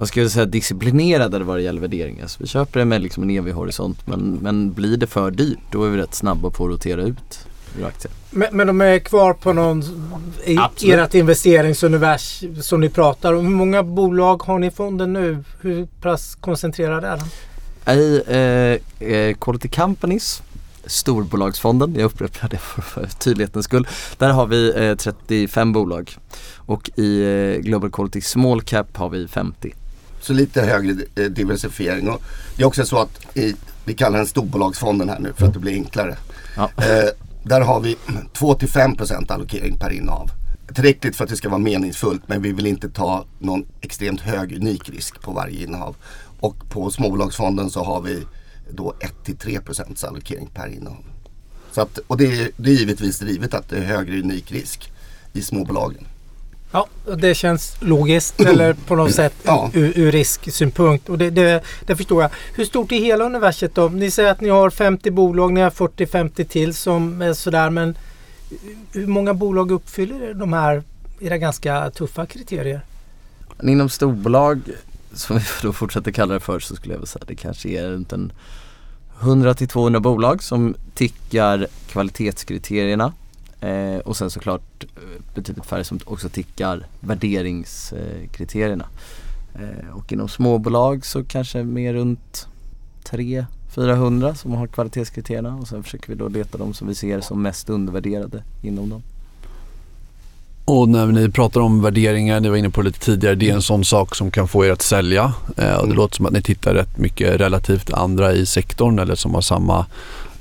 vad 0.00 0.08
ska 0.08 0.20
jag 0.20 0.30
säga, 0.30 0.46
disciplinerade 0.46 1.38
vad 1.38 1.56
det 1.56 1.62
gäller 1.62 1.80
värderingar. 1.80 2.26
Så 2.26 2.36
vi 2.40 2.46
köper 2.46 2.78
det 2.78 2.84
med 2.84 3.02
liksom 3.02 3.22
en 3.22 3.30
evig 3.30 3.52
horisont 3.52 4.06
men, 4.06 4.38
men 4.42 4.72
blir 4.72 4.96
det 4.96 5.06
för 5.06 5.30
dyrt 5.30 5.58
då 5.70 5.84
är 5.84 5.90
vi 5.90 5.98
rätt 5.98 6.14
snabba 6.14 6.50
på 6.50 6.64
att 6.64 6.70
rotera 6.70 7.02
ut 7.02 7.46
men, 8.30 8.48
men 8.52 8.66
de 8.66 8.80
är 8.80 8.98
kvar 8.98 9.32
på 9.32 9.52
någon 9.52 9.82
i 10.44 10.58
ert 10.90 11.14
investeringsuniversum 11.14 12.62
som 12.62 12.80
ni 12.80 12.88
pratar 12.88 13.32
om. 13.34 13.44
Hur 13.46 13.54
många 13.54 13.82
bolag 13.82 14.42
har 14.42 14.58
ni 14.58 14.66
i 14.66 14.70
fonden 14.70 15.12
nu? 15.12 15.44
Hur 15.60 15.86
pass 15.86 16.34
koncentrerad 16.34 17.04
är 17.04 17.16
den? 17.16 17.96
I 17.98 18.22
eh, 18.26 19.08
eh, 19.08 19.34
Quality 19.34 19.68
Companies 19.68 20.42
storbolagsfonden, 20.86 21.94
jag 21.94 22.04
upprepar 22.04 22.48
det 22.48 22.58
för, 22.58 22.82
för 22.82 23.06
tydlighetens 23.06 23.64
skull. 23.64 23.88
Där 24.18 24.30
har 24.30 24.46
vi 24.46 24.88
eh, 24.88 24.96
35 24.96 25.72
bolag 25.72 26.16
och 26.56 26.90
i 26.96 27.22
eh, 27.22 27.62
Global 27.62 27.90
Quality 27.90 28.20
Small 28.20 28.62
Cap 28.62 28.96
har 28.96 29.08
vi 29.08 29.28
50. 29.28 29.74
Så 30.20 30.32
lite 30.32 30.62
högre 30.62 31.04
eh, 31.14 31.24
diversifiering. 31.24 32.08
Och 32.08 32.22
det 32.56 32.62
är 32.62 32.66
också 32.66 32.84
så 32.84 32.98
att 32.98 33.36
i, 33.36 33.54
vi 33.84 33.94
kallar 33.94 34.18
den 34.18 34.26
storbolagsfonden 34.26 35.08
här 35.08 35.18
nu 35.18 35.32
för 35.32 35.46
att 35.46 35.52
det 35.52 35.58
blir 35.58 35.72
enklare. 35.72 36.16
Ja. 36.56 36.70
Eh, 36.76 37.08
där 37.42 37.60
har 37.60 37.80
vi 37.80 37.96
2-5% 38.34 39.32
allokering 39.32 39.78
per 39.78 39.90
innehav. 39.90 40.30
Tillräckligt 40.74 41.16
för 41.16 41.24
att 41.24 41.30
det 41.30 41.36
ska 41.36 41.48
vara 41.48 41.58
meningsfullt 41.58 42.22
men 42.26 42.42
vi 42.42 42.52
vill 42.52 42.66
inte 42.66 42.88
ta 42.88 43.24
någon 43.38 43.66
extremt 43.80 44.20
hög 44.20 44.56
unik 44.56 44.88
risk 44.88 45.20
på 45.20 45.32
varje 45.32 45.62
innehav. 45.62 45.96
Och 46.40 46.68
på 46.68 46.90
småbolagsfonden 46.90 47.70
så 47.70 47.84
har 47.84 48.00
vi 48.00 48.26
då 48.70 48.94
1-3% 49.24 50.06
allokering 50.06 50.46
per 50.54 50.68
innehav. 50.68 51.04
Så 51.72 51.80
att, 51.80 51.98
och 52.06 52.16
det 52.16 52.24
är, 52.24 52.50
det 52.56 52.70
är 52.70 52.74
givetvis 52.74 53.18
drivet 53.18 53.54
att 53.54 53.68
det 53.68 53.76
är 53.76 53.84
högre 53.84 54.20
unik 54.20 54.52
risk 54.52 54.92
i 55.32 55.42
småbolagen. 55.42 56.06
Ja, 56.72 56.86
och 57.06 57.18
det 57.18 57.34
känns 57.34 57.76
logiskt 57.80 58.40
eller 58.46 58.72
på 58.74 58.94
något 58.94 59.14
sätt 59.14 59.34
Ja. 59.42 59.70
ur, 59.74 59.98
ur 59.98 60.12
risksynpunkt. 60.12 61.08
Och 61.08 61.18
det, 61.18 61.30
det, 61.30 61.62
det 61.86 61.96
förstår 61.96 62.22
jag. 62.22 62.30
Hur 62.54 62.64
stort 62.64 62.92
är 62.92 62.96
hela 62.98 63.24
universet 63.24 63.74
då? 63.74 63.88
Ni 63.88 64.10
säger 64.10 64.30
att 64.30 64.40
ni 64.40 64.48
har 64.48 64.70
50 64.70 65.10
bolag, 65.10 65.52
ni 65.52 65.60
har 65.60 65.70
40-50 65.70 66.44
till 66.44 66.74
som 66.74 67.22
är 67.22 67.32
sådär. 67.32 67.70
Men 67.70 67.98
hur 68.92 69.06
många 69.06 69.34
bolag 69.34 69.70
uppfyller 69.70 70.34
de 70.34 70.52
här 70.52 70.82
era 71.20 71.38
ganska 71.38 71.90
tuffa 71.90 72.26
kriterier? 72.26 72.80
Inom 73.62 73.88
storbolag, 73.88 74.60
som 75.14 75.38
vi 75.38 75.44
då 75.62 75.72
fortsätter 75.72 76.10
kalla 76.12 76.34
det 76.34 76.40
för, 76.40 76.60
så 76.60 76.76
skulle 76.76 76.94
jag 76.94 76.98
vilja 76.98 77.06
säga 77.06 77.22
att 77.22 77.28
det 77.28 77.34
kanske 77.34 77.68
är 77.68 77.88
runt 77.88 78.12
en 78.12 78.32
100 79.20 79.54
till 79.54 79.68
200 79.68 80.00
bolag 80.00 80.42
som 80.42 80.74
tickar 80.94 81.66
kvalitetskriterierna. 81.88 83.12
Eh, 83.60 83.98
och 84.04 84.16
sen 84.16 84.30
såklart 84.30 84.84
eh, 84.96 85.34
betydligt 85.34 85.66
färre 85.66 85.84
som 85.84 86.00
också 86.04 86.28
tickar 86.28 86.86
värderingskriterierna. 87.00 88.84
Eh, 89.54 89.90
och 89.96 90.12
inom 90.12 90.28
småbolag 90.28 91.04
så 91.06 91.24
kanske 91.24 91.62
mer 91.64 91.94
runt 91.94 92.46
300-400 93.04 94.34
som 94.34 94.52
har 94.52 94.66
kvalitetskriterierna 94.66 95.54
och 95.54 95.68
sen 95.68 95.82
försöker 95.82 96.08
vi 96.08 96.14
då 96.14 96.28
leta 96.28 96.58
de 96.58 96.74
som 96.74 96.88
vi 96.88 96.94
ser 96.94 97.20
som 97.20 97.42
mest 97.42 97.70
undervärderade 97.70 98.42
inom 98.62 98.88
dem. 98.88 99.02
Och 100.64 100.88
när 100.88 101.06
ni 101.06 101.28
pratar 101.30 101.60
om 101.60 101.82
värderingar, 101.82 102.40
ni 102.40 102.48
var 102.48 102.56
inne 102.56 102.70
på 102.70 102.80
det 102.82 102.86
lite 102.86 102.98
tidigare, 103.00 103.34
det 103.34 103.50
är 103.50 103.54
en 103.54 103.62
sån 103.62 103.84
sak 103.84 104.14
som 104.16 104.30
kan 104.30 104.48
få 104.48 104.64
er 104.64 104.70
att 104.70 104.82
sälja. 104.82 105.32
Eh, 105.56 105.74
och 105.74 105.82
det 105.82 105.84
Mm. 105.84 105.96
låter 105.96 106.16
som 106.16 106.26
att 106.26 106.32
ni 106.32 106.42
tittar 106.42 106.74
rätt 106.74 106.98
mycket 106.98 107.40
relativt 107.40 107.92
andra 107.92 108.32
i 108.32 108.46
sektorn 108.46 108.98
eller 108.98 109.14
som 109.14 109.34
har 109.34 109.40
samma 109.40 109.86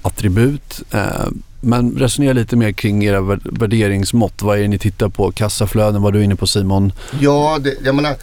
attribut. 0.01 0.81
Eh, 0.91 1.27
men 1.61 1.91
resonera 1.97 2.33
lite 2.33 2.55
mer 2.55 2.71
kring 2.71 3.03
era 3.03 3.21
värderingsmått. 3.43 4.41
Vad 4.41 4.57
är 4.57 4.61
det 4.61 4.67
ni 4.67 4.79
tittar 4.79 5.09
på? 5.09 5.31
Kassaflöden 5.31 6.01
var 6.01 6.11
du 6.11 6.23
inne 6.23 6.35
på 6.35 6.47
Simon. 6.47 6.93
Ja, 7.19 7.57
det, 7.61 7.75
jag 7.83 7.95
menar, 7.95 8.15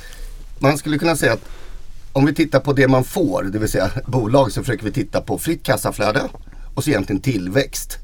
man 0.59 0.79
skulle 0.79 0.99
kunna 0.99 1.17
säga 1.17 1.33
att 1.33 1.45
om 2.13 2.27
vi 2.27 2.35
tittar 2.35 2.61
på 2.61 2.73
det 2.73 2.89
man 2.89 3.05
får, 3.05 3.43
det 3.43 3.59
vill 3.59 3.69
säga 3.69 3.91
bolag, 4.07 4.53
så 4.53 4.61
försöker 4.61 4.85
vi 4.85 4.93
titta 4.93 5.21
på 5.21 5.39
fritt 5.39 5.63
kassaflöde 5.63 6.23
och 6.75 6.85
så 6.85 6.91
egentligen 6.91 7.23
tillväxt. 7.23 7.99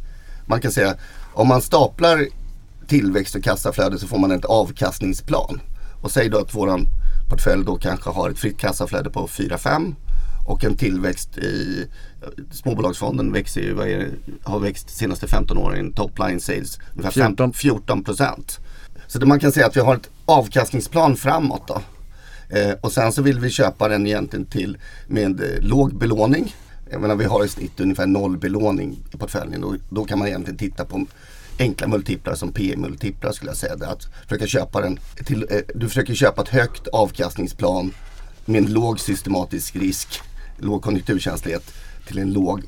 Man 0.47 0.61
kan 0.61 0.73
säga 0.73 0.95
om 1.35 1.49
man 1.49 1.63
staplar 1.63 2.27
tillväxt 2.87 3.35
och 3.35 3.45
kassaflöde 3.45 3.99
så 3.99 4.07
får 4.07 4.19
man 4.19 4.31
ett 4.31 4.45
avkastningsplan. 4.45 5.61
Och 6.03 6.11
säg 6.11 6.29
då 6.29 6.39
att 6.39 6.55
våran 6.55 6.87
portfölj 7.31 7.65
då 7.65 7.77
kanske 7.77 8.11
har 8.11 8.31
ett 8.31 8.39
fritt 8.39 8.59
kassaflöde 8.59 9.11
på 9.11 9.27
4-5 9.27 9.95
och 10.47 10.65
en 10.65 10.77
tillväxt 10.77 11.39
i 11.39 11.87
småbolagsfonden 12.51 13.33
växer 13.33 13.61
ju, 13.61 13.75
det, 13.75 14.11
har 14.43 14.59
växt 14.59 14.87
de 14.87 14.93
senaste 14.93 15.27
15 15.27 15.59
åren, 15.59 15.93
top 15.93 16.19
line 16.19 16.41
sales, 16.41 16.79
ungefär 16.93 17.11
14. 17.11 17.53
14 17.53 18.05
procent. 18.05 18.59
Så 19.07 19.19
det 19.19 19.27
man 19.27 19.41
kan 19.41 19.53
säga 19.53 19.67
att 19.67 19.77
vi 19.77 19.81
har 19.81 19.97
ett 19.97 20.11
avkastningsplan 20.25 21.17
framåt 21.17 21.69
då. 21.69 21.81
Eh, 22.59 22.73
och 22.81 22.93
sen 22.93 23.13
så 23.13 23.23
vill 23.23 23.41
vi 23.41 23.51
köpa 23.51 23.89
den 23.89 24.07
egentligen 24.07 24.47
till 24.47 24.79
med 25.07 25.41
eh, 25.41 25.61
låg 25.61 25.99
belåning. 25.99 26.55
Jag 26.91 27.01
menar 27.01 27.17
vi 27.17 27.25
har 27.25 27.45
i 27.45 27.49
snitt 27.49 27.81
ungefär 27.81 28.07
noll 28.07 28.39
belåning 28.39 28.99
i 29.13 29.17
portföljen. 29.17 29.65
Och 29.65 29.75
då 29.89 30.05
kan 30.05 30.19
man 30.19 30.29
egentligen 30.29 30.59
titta 30.59 30.85
på 30.85 31.07
enkla 31.59 31.87
multiplar 31.87 32.35
som 32.35 32.53
P-multiplar 32.53 33.33
skulle 33.33 33.51
jag 33.51 33.59
säga. 33.59 33.77
Det 33.77 33.89
att 33.89 34.05
försöka 34.23 34.47
köpa 34.47 34.81
den 34.81 34.99
till, 35.25 35.47
eh, 35.51 35.59
du 35.75 35.89
försöker 35.89 36.15
köpa 36.15 36.43
ett 36.43 36.49
högt 36.49 36.89
avkastningsplan 36.89 37.93
med 38.45 38.65
en 38.65 38.73
låg 38.73 39.01
systematisk 39.01 39.77
risk, 39.77 40.21
låg 40.63 40.83
konjunkturkänslighet 40.83 41.75
till 42.07 42.19
en 42.19 42.33
låg 42.33 42.63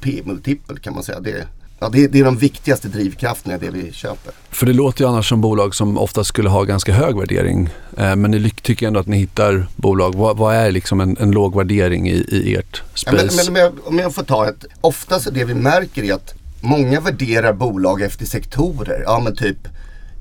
P-multipel 0.00 0.78
kan 0.78 0.94
man 0.94 1.02
säga. 1.02 1.20
Det, 1.20 1.46
ja, 1.80 1.88
det, 1.88 2.06
det 2.06 2.20
är 2.20 2.24
de 2.24 2.36
viktigaste 2.36 2.88
drivkrafterna 2.88 3.54
i 3.54 3.58
det 3.58 3.70
vi 3.70 3.92
köper. 3.92 4.32
För 4.50 4.66
det 4.66 4.72
låter 4.72 5.02
ju 5.04 5.08
annars 5.08 5.28
som 5.28 5.40
bolag 5.40 5.74
som 5.74 5.98
ofta 5.98 6.24
skulle 6.24 6.48
ha 6.48 6.62
ganska 6.64 6.92
hög 6.92 7.16
värdering. 7.18 7.68
Eh, 7.96 8.16
men 8.16 8.30
ni 8.30 8.50
tycker 8.50 8.86
ändå 8.86 9.00
att 9.00 9.06
ni 9.06 9.16
hittar 9.16 9.66
bolag. 9.76 10.14
Vad, 10.14 10.36
vad 10.36 10.54
är 10.54 10.70
liksom 10.70 11.00
en, 11.00 11.16
en 11.20 11.30
låg 11.30 11.56
värdering 11.56 12.08
i, 12.08 12.14
i 12.28 12.54
ert 12.56 12.82
Ja, 13.06 13.12
space? 13.12 13.26
men, 13.26 13.36
men 13.36 13.48
om, 13.48 13.56
jag, 13.56 13.72
om 13.86 13.98
jag 13.98 14.14
får 14.14 14.22
ta 14.22 14.48
ett, 14.48 14.64
ofta 14.80 15.20
så 15.20 15.30
det 15.30 15.44
vi 15.44 15.54
märker 15.54 16.02
är 16.04 16.14
att 16.14 16.34
många 16.60 17.00
värderar 17.00 17.52
bolag 17.52 18.02
efter 18.02 18.26
sektorer. 18.26 19.02
Ja 19.06 19.20
men 19.24 19.36
typ 19.36 19.58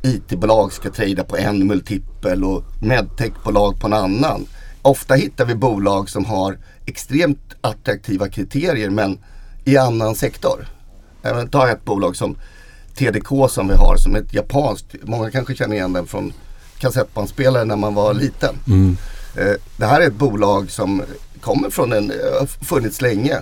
IT-bolag 0.03 0.73
ska 0.73 0.89
trada 0.89 1.23
på 1.23 1.37
en 1.37 1.67
multipel 1.67 2.43
och 2.43 2.63
medtechbolag 2.81 3.79
på 3.79 3.87
en 3.87 3.93
annan. 3.93 4.45
Ofta 4.87 5.13
hittar 5.13 5.45
vi 5.45 5.55
bolag 5.55 6.09
som 6.09 6.25
har 6.25 6.57
extremt 6.85 7.55
attraktiva 7.61 8.29
kriterier 8.29 8.89
men 8.89 9.19
i 9.65 9.77
annan 9.77 10.15
sektor. 10.15 10.67
Men 11.21 11.49
Ta 11.49 11.69
ett 11.69 11.85
bolag 11.85 12.15
som 12.15 12.37
TDK 12.97 13.49
som 13.49 13.67
vi 13.67 13.73
har 13.73 13.97
som 13.97 14.15
är 14.15 14.19
ett 14.19 14.33
japanskt, 14.33 14.85
många 15.03 15.31
kanske 15.31 15.55
känner 15.55 15.75
igen 15.75 15.93
den 15.93 16.07
från 16.07 16.33
kassettbandspelare 16.79 17.65
när 17.65 17.75
man 17.75 17.93
var 17.93 18.13
liten. 18.13 18.55
Mm. 18.67 18.97
Eh, 19.37 19.55
Det 19.77 19.85
här 19.85 20.01
är 20.01 20.07
ett 20.07 20.13
bolag 20.13 20.71
som 20.71 21.03
kommer 21.41 21.69
från 21.69 21.93
en, 21.93 22.11
eh, 22.11 22.39
har 22.39 22.65
funnits 22.65 23.01
länge. 23.01 23.37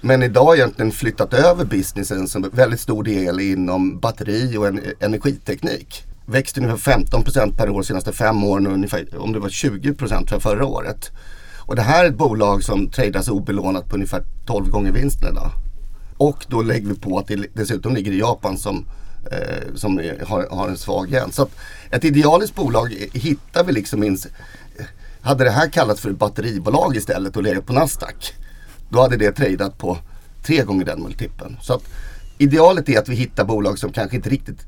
Men 0.00 0.22
idag 0.22 0.56
egentligen 0.56 0.92
flyttat 0.92 1.34
över 1.34 1.64
businessen 1.64 2.28
som 2.28 2.50
väldigt 2.52 2.80
stor 2.80 3.04
del 3.04 3.40
inom 3.40 3.98
batteri 3.98 4.56
och 4.56 4.66
en, 4.66 4.80
energiteknik. 5.00 6.04
Växt 6.30 6.58
ungefär 6.58 6.92
15% 6.92 7.56
per 7.56 7.70
år 7.70 7.74
de 7.74 7.84
senaste 7.84 8.12
fem 8.12 8.44
åren 8.44 8.66
och 8.66 8.72
ungefär, 8.72 9.18
om 9.18 9.32
det 9.32 9.38
var 9.38 9.48
20% 9.48 10.28
för 10.28 10.40
förra 10.40 10.66
året. 10.66 11.10
Och 11.58 11.76
det 11.76 11.82
här 11.82 12.04
är 12.04 12.08
ett 12.08 12.16
bolag 12.16 12.64
som 12.64 12.90
tradas 12.90 13.28
obelånat 13.28 13.88
på 13.88 13.94
ungefär 13.94 14.22
12 14.46 14.70
gånger 14.70 14.92
vinsten 14.92 15.32
idag. 15.32 15.50
Och 16.16 16.46
då 16.48 16.62
lägger 16.62 16.88
vi 16.88 16.94
på 16.94 17.18
att 17.18 17.26
det 17.26 17.46
dessutom 17.54 17.94
ligger 17.94 18.12
i 18.12 18.18
Japan 18.18 18.58
som, 18.58 18.86
eh, 19.30 19.74
som 19.74 19.98
är, 19.98 20.24
har, 20.26 20.48
har 20.50 20.68
en 20.68 20.76
svag 20.76 21.12
yen. 21.12 21.32
Så 21.32 21.48
ett 21.90 22.04
idealiskt 22.04 22.56
bolag 22.56 22.94
hittar 23.12 23.64
vi 23.64 23.72
liksom 23.72 24.02
in, 24.02 24.18
hade 25.20 25.44
det 25.44 25.50
här 25.50 25.68
kallats 25.68 26.00
för 26.00 26.10
ett 26.10 26.18
batteribolag 26.18 26.96
istället 26.96 27.36
och 27.36 27.42
legat 27.42 27.66
på 27.66 27.72
Nasdaq. 27.72 28.34
Då 28.88 29.00
hade 29.00 29.16
det 29.16 29.32
tradat 29.32 29.78
på 29.78 29.98
tre 30.42 30.62
gånger 30.62 30.84
den 30.84 31.02
multipeln. 31.02 31.56
Så 31.62 31.74
att 31.74 31.82
idealet 32.38 32.88
är 32.88 32.98
att 32.98 33.08
vi 33.08 33.14
hittar 33.14 33.44
bolag 33.44 33.78
som 33.78 33.92
kanske 33.92 34.16
inte 34.16 34.30
riktigt, 34.30 34.66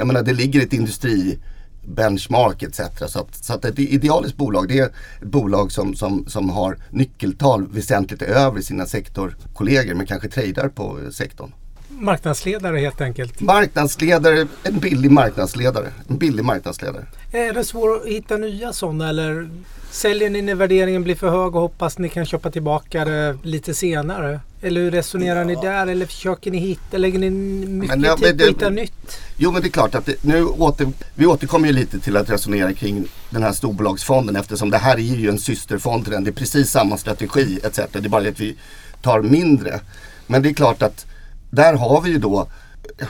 jag 0.00 0.06
menar 0.06 0.22
det 0.22 0.32
ligger 0.32 0.60
ett 0.60 0.72
industri 0.72 1.38
benchmark 1.84 2.62
etc. 2.62 2.80
Så 3.08 3.18
att, 3.20 3.44
så 3.44 3.54
att 3.54 3.64
ett 3.64 3.78
idealiskt 3.78 4.36
bolag 4.36 4.68
det 4.68 4.78
är 4.78 4.86
ett 4.86 4.92
bolag 5.22 5.72
som, 5.72 5.94
som, 5.94 6.24
som 6.26 6.50
har 6.50 6.78
nyckeltal 6.90 7.68
väsentligt 7.72 8.22
över 8.22 8.60
sina 8.60 8.86
sektorkollegor 8.86 9.94
men 9.94 10.06
kanske 10.06 10.28
tradar 10.28 10.68
på 10.68 10.98
sektorn. 11.12 11.52
Marknadsledare 11.98 12.78
helt 12.78 13.00
enkelt. 13.00 13.40
Marknadsledare, 13.40 14.46
en 14.62 14.78
billig 14.78 15.10
marknadsledare. 15.10 15.92
En 16.08 16.18
billig 16.18 16.44
marknadsledare. 16.44 17.06
Är 17.32 17.52
det 17.52 17.64
svårt 17.64 18.02
att 18.02 18.08
hitta 18.08 18.36
nya 18.36 18.72
sådana 18.72 19.08
eller 19.08 19.48
säljer 19.90 20.30
ni 20.30 20.42
när 20.42 20.54
värderingen 20.54 21.02
blir 21.02 21.14
för 21.14 21.28
hög 21.28 21.54
och 21.54 21.60
hoppas 21.60 21.98
ni 21.98 22.08
kan 22.08 22.26
köpa 22.26 22.50
tillbaka 22.50 23.04
det 23.04 23.38
lite 23.42 23.74
senare? 23.74 24.40
Eller 24.62 24.80
hur 24.80 24.90
resonerar 24.90 25.44
ni 25.44 25.54
där? 25.54 25.86
Eller 25.86 26.06
försöker 26.06 26.50
ni 26.50 26.58
hitta, 26.58 26.98
lägger 26.98 27.18
ni 27.18 27.30
mycket 27.30 27.96
Men 27.96 28.04
ja, 28.04 28.16
tid 28.16 28.38
på 28.38 28.44
att 28.44 28.50
hitta 28.50 28.70
nytt? 28.70 29.20
Jo 29.36 29.52
men 29.52 29.62
det 29.62 29.68
är 29.68 29.70
klart 29.70 29.94
att 29.94 30.06
det, 30.06 30.24
nu 30.24 30.44
åter, 30.44 30.88
vi 31.14 31.26
återkommer 31.26 31.66
ju 31.66 31.72
lite 31.72 32.00
till 32.00 32.16
att 32.16 32.30
resonera 32.30 32.72
kring 32.72 33.04
den 33.30 33.42
här 33.42 33.52
storbolagsfonden 33.52 34.36
eftersom 34.36 34.70
det 34.70 34.78
här 34.78 34.96
är 34.96 35.00
ju 35.00 35.28
en 35.28 35.38
systerfond 35.38 36.04
till 36.04 36.12
den. 36.12 36.24
Det 36.24 36.30
är 36.30 36.32
precis 36.32 36.70
samma 36.70 36.96
strategi 36.96 37.60
etc. 37.64 37.76
Det 37.92 37.98
är 37.98 38.08
bara 38.08 38.22
det 38.22 38.28
att 38.28 38.40
vi 38.40 38.56
tar 39.02 39.22
mindre. 39.22 39.80
Men 40.26 40.42
det 40.42 40.48
är 40.48 40.54
klart 40.54 40.82
att 40.82 41.06
där 41.50 41.74
har 41.74 42.00
vi 42.00 42.10
ju 42.10 42.18
då, 42.18 42.48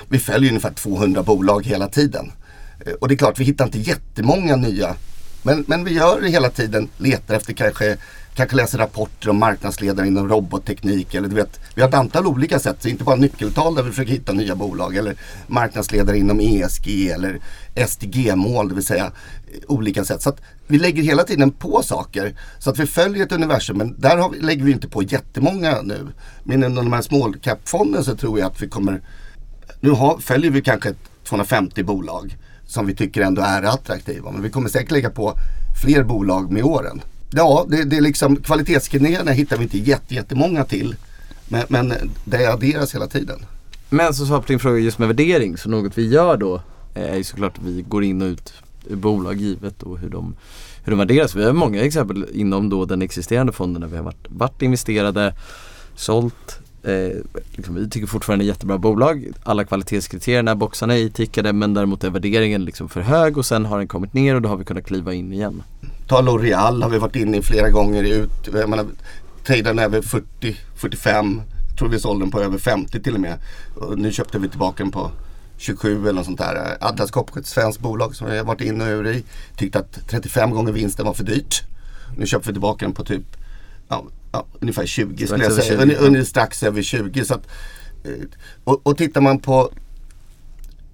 vi 0.08 0.18
följer 0.18 0.50
ungefär 0.50 0.72
200 0.72 1.22
bolag 1.22 1.66
hela 1.66 1.88
tiden. 1.88 2.32
Eh, 2.86 2.92
och 2.92 3.08
det 3.08 3.14
är 3.14 3.16
klart 3.16 3.38
vi 3.38 3.44
hittar 3.44 3.64
inte 3.64 3.78
jättemånga 3.78 4.56
nya. 4.56 4.94
Men, 5.42 5.64
men 5.68 5.84
vi 5.84 5.94
gör 5.94 6.20
det 6.20 6.28
hela 6.28 6.50
tiden, 6.50 6.88
letar 6.98 7.34
efter 7.34 7.52
kanske 7.52 7.96
kanske 8.40 8.56
läser 8.56 8.78
rapporter 8.78 9.30
om 9.30 9.38
marknadsledare 9.38 10.06
inom 10.06 10.28
robotteknik. 10.28 11.14
Eller 11.14 11.28
du 11.28 11.34
vet, 11.34 11.60
vi 11.74 11.82
har 11.82 11.88
ett 11.88 11.94
antal 11.94 12.26
olika 12.26 12.58
sätt, 12.58 12.76
så 12.82 12.88
inte 12.88 13.04
bara 13.04 13.16
nyckeltal 13.16 13.74
där 13.74 13.82
vi 13.82 13.90
försöker 13.90 14.12
hitta 14.12 14.32
nya 14.32 14.54
bolag. 14.54 14.96
Eller 14.96 15.16
marknadsledare 15.46 16.18
inom 16.18 16.40
ESG 16.40 17.10
eller 17.10 17.40
SDG-mål, 17.86 18.68
det 18.68 18.74
vill 18.74 18.84
säga 18.84 19.04
eh, 19.04 19.10
olika 19.68 20.04
sätt. 20.04 20.22
Så 20.22 20.28
att 20.28 20.40
vi 20.66 20.78
lägger 20.78 21.02
hela 21.02 21.24
tiden 21.24 21.50
på 21.50 21.82
saker 21.82 22.34
så 22.58 22.70
att 22.70 22.78
vi 22.78 22.86
följer 22.86 23.26
ett 23.26 23.32
universum. 23.32 23.78
Men 23.78 24.00
där 24.00 24.16
har 24.16 24.30
vi, 24.30 24.40
lägger 24.40 24.64
vi 24.64 24.72
inte 24.72 24.88
på 24.88 25.02
jättemånga 25.02 25.82
nu. 25.82 26.08
Men 26.44 26.64
inom 26.64 26.84
de 26.84 26.92
här 26.92 27.02
small 27.02 27.36
cap-fonden 27.36 28.04
så 28.04 28.16
tror 28.16 28.38
jag 28.38 28.46
att 28.46 28.62
vi 28.62 28.68
kommer 28.68 29.02
nu 29.80 29.90
har, 29.90 30.18
följer 30.18 30.50
vi 30.50 30.62
kanske 30.62 30.94
250 31.24 31.82
bolag 31.82 32.36
som 32.66 32.86
vi 32.86 32.94
tycker 32.94 33.22
ändå 33.22 33.42
är 33.42 33.62
attraktiva. 33.62 34.30
Men 34.30 34.42
vi 34.42 34.50
kommer 34.50 34.68
säkert 34.68 34.90
lägga 34.90 35.10
på 35.10 35.34
fler 35.82 36.02
bolag 36.02 36.52
med 36.52 36.64
åren. 36.64 37.00
Ja, 37.30 37.66
det, 37.68 37.84
det 37.84 37.96
är 37.96 38.00
liksom 38.00 38.36
kvalitetskriterierna 38.36 39.30
hittar 39.30 39.56
vi 39.56 39.62
inte 39.62 39.78
jätte, 39.78 40.14
jättemånga 40.14 40.64
till. 40.64 40.96
Men, 41.48 41.64
men 41.68 41.94
det 42.24 42.46
adderas 42.46 42.94
hela 42.94 43.06
tiden. 43.06 43.38
Men 43.90 44.14
så 44.14 44.26
svar 44.26 44.40
på 44.40 44.46
din 44.46 44.58
fråga 44.58 44.78
just 44.78 44.98
med 44.98 45.08
värdering. 45.08 45.56
Så 45.56 45.68
något 45.68 45.98
vi 45.98 46.08
gör 46.08 46.36
då 46.36 46.62
eh, 46.94 47.12
är 47.12 47.16
ju 47.16 47.24
såklart 47.24 47.58
att 47.58 47.64
vi 47.64 47.84
går 47.88 48.04
in 48.04 48.22
och 48.22 48.26
ut 48.26 48.52
ur 48.88 48.96
bolag 48.96 49.36
givet 49.36 49.82
och 49.82 49.98
hur 49.98 50.10
de, 50.10 50.34
hur 50.84 50.90
de 50.90 50.98
värderas. 50.98 51.34
Vi 51.34 51.44
har 51.44 51.52
många 51.52 51.82
exempel 51.82 52.26
inom 52.32 52.68
då 52.68 52.84
den 52.84 53.02
existerande 53.02 53.52
fonden 53.52 53.80
där 53.80 53.88
vi 53.88 53.96
har 53.96 54.04
varit, 54.04 54.26
varit 54.28 54.62
investerade, 54.62 55.34
sålt 55.96 56.60
Eh, 56.82 57.16
liksom, 57.52 57.74
vi 57.74 57.88
tycker 57.90 58.06
fortfarande 58.06 58.44
är 58.44 58.46
jättebra 58.46 58.78
bolag. 58.78 59.26
Alla 59.42 59.64
kvalitetskriterierna, 59.64 60.56
boxarna 60.56 60.98
är 60.98 61.08
tickade 61.08 61.52
men 61.52 61.74
däremot 61.74 62.04
är 62.04 62.10
värderingen 62.10 62.64
liksom 62.64 62.88
för 62.88 63.00
hög 63.00 63.38
och 63.38 63.46
sen 63.46 63.66
har 63.66 63.78
den 63.78 63.88
kommit 63.88 64.14
ner 64.14 64.34
och 64.34 64.42
då 64.42 64.48
har 64.48 64.56
vi 64.56 64.64
kunnat 64.64 64.86
kliva 64.86 65.14
in 65.14 65.32
igen. 65.32 65.62
Ta 66.10 66.20
L'Oreal 66.20 66.82
har 66.82 66.90
vi 66.90 66.98
varit 66.98 67.16
inne 67.16 67.36
i 67.36 67.42
flera 67.42 67.70
gånger 67.70 68.02
ut. 68.02 68.30
Jag 68.52 68.68
menar, 68.68 68.86
traden 69.46 69.78
över 69.78 70.02
40, 70.02 70.56
45. 70.74 71.42
Jag 71.68 71.78
tror 71.78 71.88
vi 71.88 71.98
sålde 71.98 72.24
den 72.24 72.30
på 72.30 72.40
över 72.40 72.58
50 72.58 73.02
till 73.02 73.14
och 73.14 73.20
med. 73.20 73.38
Och 73.76 73.98
nu 73.98 74.12
köpte 74.12 74.38
vi 74.38 74.48
tillbaka 74.48 74.82
den 74.82 74.92
på 74.92 75.10
27 75.56 76.02
eller 76.02 76.12
något 76.12 76.24
sånt 76.24 76.38
där. 76.38 76.76
Atlas 76.80 77.10
Copco, 77.10 77.38
ett 77.38 77.46
svenskt 77.46 77.80
bolag 77.80 78.16
som 78.16 78.30
vi 78.30 78.38
har 78.38 78.44
varit 78.44 78.60
inne 78.60 78.84
och 78.84 78.90
ur 78.90 79.06
i. 79.06 79.24
Tyckte 79.56 79.78
att 79.78 80.08
35 80.08 80.50
gånger 80.50 80.72
vinsten 80.72 81.06
var 81.06 81.14
för 81.14 81.24
dyrt. 81.24 81.62
Nu 82.18 82.26
köper 82.26 82.46
vi 82.46 82.52
tillbaka 82.52 82.84
den 82.84 82.94
på 82.94 83.04
typ 83.04 83.36
ja, 83.88 84.04
ja, 84.32 84.46
ungefär 84.60 84.86
20 84.86 85.26
skulle 85.26 85.44
jag 85.44 85.52
säga. 85.52 85.86
20, 85.86 86.18
ja. 86.18 86.24
Strax 86.24 86.62
över 86.62 86.82
20. 86.82 87.24
Så 87.24 87.34
att, 87.34 87.46
eh, 88.04 88.12
och, 88.64 88.86
och 88.86 88.96
tittar 88.96 89.20
man 89.20 89.38
på 89.38 89.70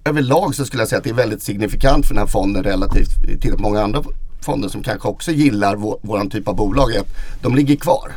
överlag 0.05 0.55
så 0.55 0.65
skulle 0.65 0.81
jag 0.81 0.89
säga 0.89 0.97
att 0.97 1.03
det 1.03 1.09
är 1.09 1.13
väldigt 1.13 1.43
signifikant 1.43 2.05
för 2.05 2.13
den 2.13 2.21
här 2.21 2.27
fonden 2.27 2.63
relativt 2.63 3.41
till 3.41 3.53
många 3.57 3.81
andra 3.81 4.03
fonder 4.41 4.69
som 4.69 4.83
kanske 4.83 5.07
också 5.07 5.31
gillar 5.31 5.75
vår, 5.75 5.99
våran 6.01 6.29
typ 6.29 6.47
av 6.47 6.55
bolag. 6.55 6.95
Är 6.95 6.99
att 6.99 7.15
de 7.41 7.55
ligger 7.55 7.75
kvar. 7.75 8.11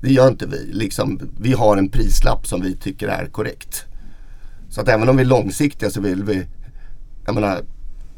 Det 0.00 0.12
gör 0.12 0.28
inte 0.28 0.46
vi. 0.46 0.70
Liksom, 0.72 1.20
vi 1.40 1.52
har 1.52 1.76
en 1.76 1.88
prislapp 1.88 2.46
som 2.46 2.62
vi 2.62 2.76
tycker 2.76 3.08
är 3.08 3.26
korrekt. 3.26 3.84
Så 4.70 4.80
att 4.80 4.88
även 4.88 5.08
om 5.08 5.16
vi 5.16 5.22
är 5.22 5.26
långsiktiga 5.26 5.90
så 5.90 6.00
vill 6.00 6.24
vi, 6.24 6.46
jag 7.26 7.34
menar, 7.34 7.62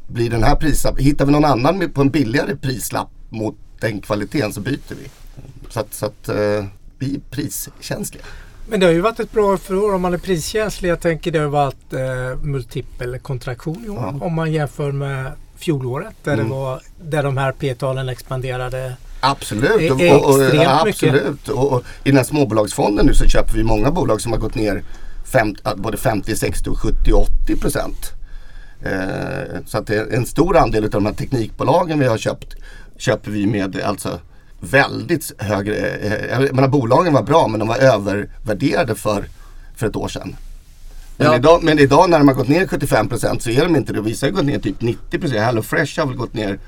blir 0.08 0.30
den 0.30 0.42
här 0.42 0.56
prislapp, 0.56 0.98
hittar 0.98 1.26
vi 1.26 1.32
någon 1.32 1.44
annan 1.44 1.90
på 1.94 2.00
en 2.00 2.10
billigare 2.10 2.56
prislapp 2.56 3.08
mot 3.28 3.56
den 3.80 4.00
kvaliteten 4.00 4.52
så 4.52 4.60
byter 4.60 4.94
vi. 5.02 5.10
Så 5.68 5.80
att, 5.80 5.94
så 5.94 6.06
att 6.06 6.28
uh, 6.28 6.64
vi 6.98 7.14
är 7.14 7.20
priskänsliga. 7.30 8.24
Men 8.68 8.80
det 8.80 8.86
har 8.86 8.92
ju 8.92 9.00
varit 9.00 9.20
ett 9.20 9.32
bra 9.32 9.56
för 9.56 9.74
år 9.74 9.94
om 9.94 10.02
man 10.02 10.14
är 10.14 10.18
priskänslig. 10.18 10.90
Jag 10.90 11.00
tänker 11.00 11.32
det 11.32 11.38
har 11.38 11.46
varit 11.46 11.92
eh, 11.92 12.42
multipel 12.42 13.18
kontraktion 13.18 13.84
i 13.86 13.88
år. 13.88 13.96
Ja. 13.96 14.26
Om 14.26 14.34
man 14.34 14.52
jämför 14.52 14.92
med 14.92 15.32
fjolåret 15.58 16.14
där, 16.24 16.32
mm. 16.32 16.46
det 16.46 16.54
var, 16.54 16.80
där 17.02 17.22
de 17.22 17.36
här 17.36 17.52
P-talen 17.52 18.08
expanderade 18.08 18.96
Absolut, 19.20 19.90
och, 19.90 20.00
och, 20.00 20.34
och, 20.34 20.54
ja, 20.54 20.84
absolut. 20.88 21.48
Och, 21.48 21.82
i 22.04 22.10
den 22.10 22.16
här 22.16 22.24
småbolagsfonden 22.24 23.06
nu 23.06 23.14
så 23.14 23.24
köper 23.24 23.54
vi 23.54 23.64
många 23.64 23.90
bolag 23.90 24.20
som 24.20 24.32
har 24.32 24.38
gått 24.38 24.54
ner 24.54 24.82
fem, 25.24 25.54
både 25.76 25.96
50, 25.96 26.36
60, 26.36 26.70
70, 26.74 27.12
80 27.12 27.56
procent. 27.56 28.12
Eh, 28.82 29.60
så 29.66 29.78
att 29.78 29.86
det 29.86 29.96
är 29.96 30.14
en 30.14 30.26
stor 30.26 30.56
andel 30.56 30.84
av 30.84 30.90
de 30.90 31.06
här 31.06 31.12
teknikbolagen 31.12 31.98
vi 31.98 32.06
har 32.06 32.18
köpt 32.18 32.56
köper 32.98 33.30
vi 33.30 33.46
med 33.46 33.80
alltså 33.80 34.20
väldigt 34.60 35.32
högre, 35.38 35.76
eh, 35.76 36.42
jag 36.42 36.54
menar 36.54 36.68
bolagen 36.68 37.12
var 37.12 37.22
bra 37.22 37.48
men 37.48 37.58
de 37.58 37.68
var 37.68 37.76
övervärderade 37.76 38.94
för, 38.94 39.24
för 39.76 39.86
ett 39.86 39.96
år 39.96 40.08
sedan. 40.08 40.36
Men, 41.18 41.26
ja. 41.26 41.36
idag, 41.36 41.64
men 41.64 41.78
idag 41.78 42.10
när 42.10 42.18
de 42.18 42.28
har 42.28 42.34
gått 42.34 42.48
ner 42.48 42.66
75% 42.66 43.38
så 43.38 43.50
är 43.50 43.64
de 43.64 43.76
inte 43.76 43.92
det. 43.92 44.00
Vissa 44.00 44.26
har 44.26 44.30
gått 44.30 44.44
ner 44.44 44.58
typ 44.58 44.80
90%. 44.80 45.38
Hello 45.38 45.62
Fresh 45.62 46.00
har 46.00 46.06
väl 46.06 46.16
gått 46.16 46.34
ner 46.34 46.58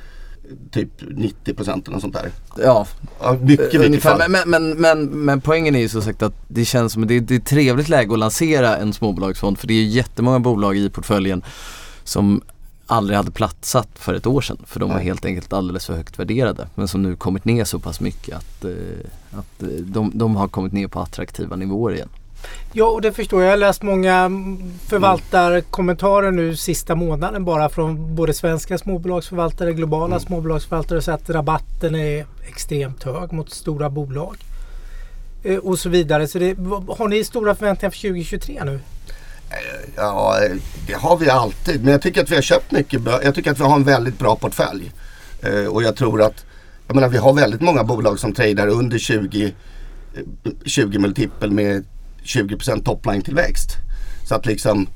typ 0.71 1.03
90% 1.03 1.71
eller 1.71 1.91
något 1.91 2.01
sånt 2.01 2.15
där. 2.15 2.31
Ja, 2.57 2.87
ja 3.21 3.37
mycket 3.41 3.75
ungefär. 3.75 4.19
Men, 4.19 4.33
men, 4.33 4.51
men, 4.51 4.71
men, 4.71 5.25
men 5.25 5.41
poängen 5.41 5.77
är 5.77 5.81
ju 5.81 5.89
så 5.89 6.03
sagt 6.03 6.23
att 6.23 6.35
det 6.49 6.65
känns 6.65 6.93
som 6.93 7.03
att 7.03 7.09
det, 7.09 7.21
det 7.21 7.35
är 7.35 7.39
ett 7.39 7.47
trevligt 7.47 7.89
läge 7.89 8.13
att 8.13 8.19
lansera 8.19 8.77
en 8.77 8.93
småbolagsfond 8.93 9.59
för 9.59 9.67
det 9.67 9.75
är 9.75 9.85
jättemånga 9.85 10.41
bolag 10.41 10.77
i 10.77 10.91
portföljen 10.91 11.43
som 12.05 12.43
aldrig 12.87 13.17
hade 13.17 13.31
platsat 13.31 13.89
för 13.95 14.15
ett 14.15 14.27
år 14.27 14.41
sedan. 14.41 14.59
För 14.67 14.81
de 14.81 14.91
var 14.91 14.99
helt 14.99 15.25
enkelt 15.25 15.53
alldeles 15.53 15.87
för 15.87 15.95
högt 15.95 16.19
värderade. 16.19 16.69
Men 16.75 16.89
som 16.89 17.03
nu 17.03 17.17
kommit 17.17 17.45
ner 17.45 17.65
så 17.65 17.79
pass 17.79 18.01
mycket 18.01 18.37
att, 18.37 18.65
eh, 18.65 18.71
att 19.31 19.63
eh, 19.63 19.69
de, 19.69 20.13
de 20.15 20.37
har 20.37 20.49
kommit 20.49 20.73
ner 20.73 20.89
på 20.89 21.01
attraktiva 21.01 21.57
nivåer 21.57 21.95
igen. 21.95 22.09
Ja, 22.73 22.87
och 22.87 23.01
det 23.01 23.13
förstår 23.13 23.43
jag. 23.43 23.47
Jag 23.47 23.53
har 23.53 23.57
läst 23.57 23.83
många 23.83 24.31
förvaltarkommentarer 24.89 26.31
nu 26.31 26.57
sista 26.57 26.95
månaden 26.95 27.45
bara 27.45 27.69
från 27.69 28.15
både 28.15 28.35
svenska 28.35 28.79
småbolagsförvaltare, 28.79 29.73
globala 29.73 30.07
mm. 30.17 30.21
småbolagsförvaltare 30.21 31.03
så 31.03 31.13
att 31.13 31.31
rabatten 31.31 31.95
är 31.95 32.27
extremt 32.49 33.03
hög 33.03 33.33
mot 33.33 33.51
stora 33.51 33.91
bolag. 33.91 34.37
Eh, 35.43 35.57
och 35.57 35.79
så 35.79 35.89
vidare. 35.89 36.29
Så 36.29 36.39
det, 36.39 36.57
har 36.89 37.09
ni 37.09 37.25
stora 37.25 37.55
förväntningar 37.55 37.91
för 37.91 38.01
2023 38.01 38.65
nu? 38.65 38.81
Ja, 39.97 40.39
det 40.87 40.93
har 40.93 41.17
vi 41.17 41.31
alltid. 41.31 41.85
Men 41.85 41.93
jag 41.93 42.03
tycker 42.03 42.23
att 42.23 42.31
vi 42.31 42.35
har 42.35 42.43
köpt 42.43 42.73
mycket 42.73 43.01
bra. 43.01 43.25
Jag 43.25 43.35
tycker 43.35 43.51
att 43.51 43.61
vi 43.61 43.65
har 43.65 43.77
en 43.77 43.85
väldigt 43.85 44.19
bra 44.19 44.37
portfölj. 44.37 44.93
Eh, 45.43 45.67
och 45.67 45.83
jag 45.83 45.97
tror 45.97 46.23
att, 46.23 46.45
jag 46.87 46.95
menar 46.95 47.09
vi 47.09 47.19
har 47.19 47.33
väldigt 47.33 47.61
många 47.61 47.85
bolag 47.85 48.19
som 48.19 48.33
tradar 48.33 48.69
under 48.69 48.99
20, 48.99 49.53
20 50.65 50.97
eh, 50.97 51.01
multipel 51.01 51.51
med 51.51 51.85
20% 52.25 52.85
topline 52.85 53.23
tillväxt. 53.23 53.77
Så 54.29 54.35
att 54.35 54.47
liksom 54.47 54.89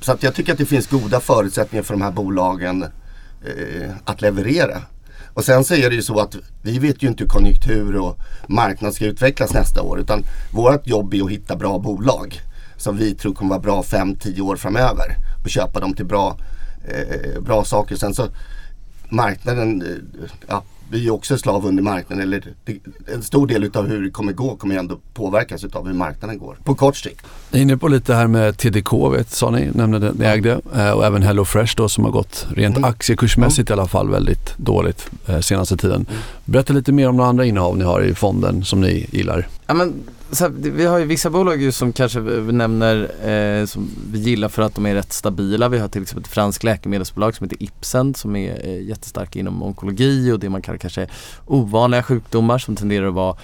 så 0.00 0.12
att 0.12 0.22
jag 0.22 0.34
tycker 0.34 0.52
att 0.52 0.58
det 0.58 0.66
finns 0.66 0.86
goda 0.86 1.20
förutsättningar 1.20 1.82
för 1.82 1.94
de 1.94 2.02
här 2.02 2.10
bolagen 2.10 2.82
eh, 3.44 3.90
att 4.04 4.22
leverera. 4.22 4.82
Och 5.34 5.44
sen 5.44 5.64
så 5.64 5.74
är 5.74 5.90
det 5.90 5.96
ju 5.96 6.02
så 6.02 6.20
att 6.20 6.36
vi 6.62 6.78
vet 6.78 7.02
ju 7.02 7.08
inte 7.08 7.24
hur 7.24 7.28
konjunktur 7.28 7.96
och 7.96 8.18
marknad 8.46 8.94
ska 8.94 9.04
utvecklas 9.04 9.52
nästa 9.52 9.82
år. 9.82 10.00
Utan 10.00 10.24
vårt 10.52 10.86
jobb 10.86 11.14
är 11.14 11.24
att 11.24 11.30
hitta 11.30 11.56
bra 11.56 11.78
bolag 11.78 12.40
som 12.76 12.96
vi 12.96 13.14
tror 13.14 13.34
kommer 13.34 13.50
vara 13.50 13.60
bra 13.60 13.82
5-10 13.82 14.40
år 14.40 14.56
framöver. 14.56 15.16
Och 15.44 15.50
köpa 15.50 15.80
dem 15.80 15.94
till 15.94 16.06
bra, 16.06 16.36
eh, 16.88 17.40
bra 17.40 17.64
saker. 17.64 17.96
Sen 17.96 18.14
så 18.14 18.28
marknaden, 19.08 19.82
eh, 19.82 20.30
ja, 20.46 20.62
vi 20.92 21.06
är 21.06 21.10
också 21.10 21.38
slav 21.38 21.66
under 21.66 21.82
marknaden. 21.82 22.22
Eller 22.22 22.54
en 23.14 23.22
stor 23.22 23.46
del 23.46 23.64
utav 23.64 23.88
hur 23.88 24.02
det 24.04 24.10
kommer 24.10 24.32
gå 24.32 24.56
kommer 24.56 24.76
ändå 24.76 24.98
påverkas 25.14 25.64
utav 25.64 25.86
hur 25.86 25.94
marknaden 25.94 26.38
går 26.38 26.58
på 26.64 26.74
kort 26.74 26.96
sikt. 26.96 27.26
Ni 27.50 27.58
är 27.58 27.62
inne 27.62 27.76
på 27.76 27.88
lite 27.88 28.14
här 28.14 28.26
med 28.26 28.58
TDK 28.58 28.92
vet, 28.92 29.30
sa 29.30 29.50
ni, 29.50 29.70
nämnde 29.74 30.12
ni 30.12 30.24
ägde 30.24 30.60
eh, 30.74 30.90
och 30.90 31.06
även 31.06 31.22
HelloFresh 31.22 31.74
då 31.76 31.88
som 31.88 32.04
har 32.04 32.10
gått 32.10 32.46
rent 32.50 32.76
mm. 32.76 32.90
aktiekursmässigt 32.90 33.70
mm. 33.70 33.78
i 33.78 33.80
alla 33.80 33.88
fall 33.88 34.10
väldigt 34.10 34.58
dåligt 34.58 35.10
eh, 35.26 35.40
senaste 35.40 35.76
tiden. 35.76 36.06
Mm. 36.08 36.22
Berätta 36.44 36.72
lite 36.72 36.92
mer 36.92 37.08
om 37.08 37.16
några 37.16 37.30
andra 37.30 37.44
innehav 37.44 37.76
ni 37.76 37.84
har 37.84 38.00
i 38.00 38.14
fonden 38.14 38.64
som 38.64 38.80
ni 38.80 39.06
gillar. 39.10 39.48
Ja, 39.66 39.74
men 39.74 39.94
här, 40.40 40.48
vi 40.48 40.84
har 40.84 40.98
ju 40.98 41.04
vissa 41.04 41.30
bolag 41.30 41.74
som 41.74 41.92
kanske 41.92 42.20
vi 42.20 42.52
nämner 42.52 43.28
eh, 43.28 43.66
som 43.66 43.90
vi 44.12 44.18
gillar 44.18 44.48
för 44.48 44.62
att 44.62 44.74
de 44.74 44.86
är 44.86 44.94
rätt 44.94 45.12
stabila. 45.12 45.68
Vi 45.68 45.78
har 45.78 45.88
till 45.88 46.02
exempel 46.02 46.22
ett 46.22 46.34
franskt 46.34 46.64
läkemedelsbolag 46.64 47.36
som 47.36 47.44
heter 47.44 47.62
Ipsen 47.62 48.14
som 48.14 48.36
är 48.36 48.66
eh, 48.66 48.82
jättestarka 48.82 49.38
inom 49.38 49.62
onkologi 49.62 50.32
och 50.32 50.40
det 50.40 50.48
man 50.48 50.62
kallar 50.62 50.78
kanske 50.78 51.06
ovanliga 51.46 52.02
sjukdomar 52.02 52.58
som 52.58 52.76
tenderar 52.76 53.06
att 53.06 53.14
vara 53.14 53.36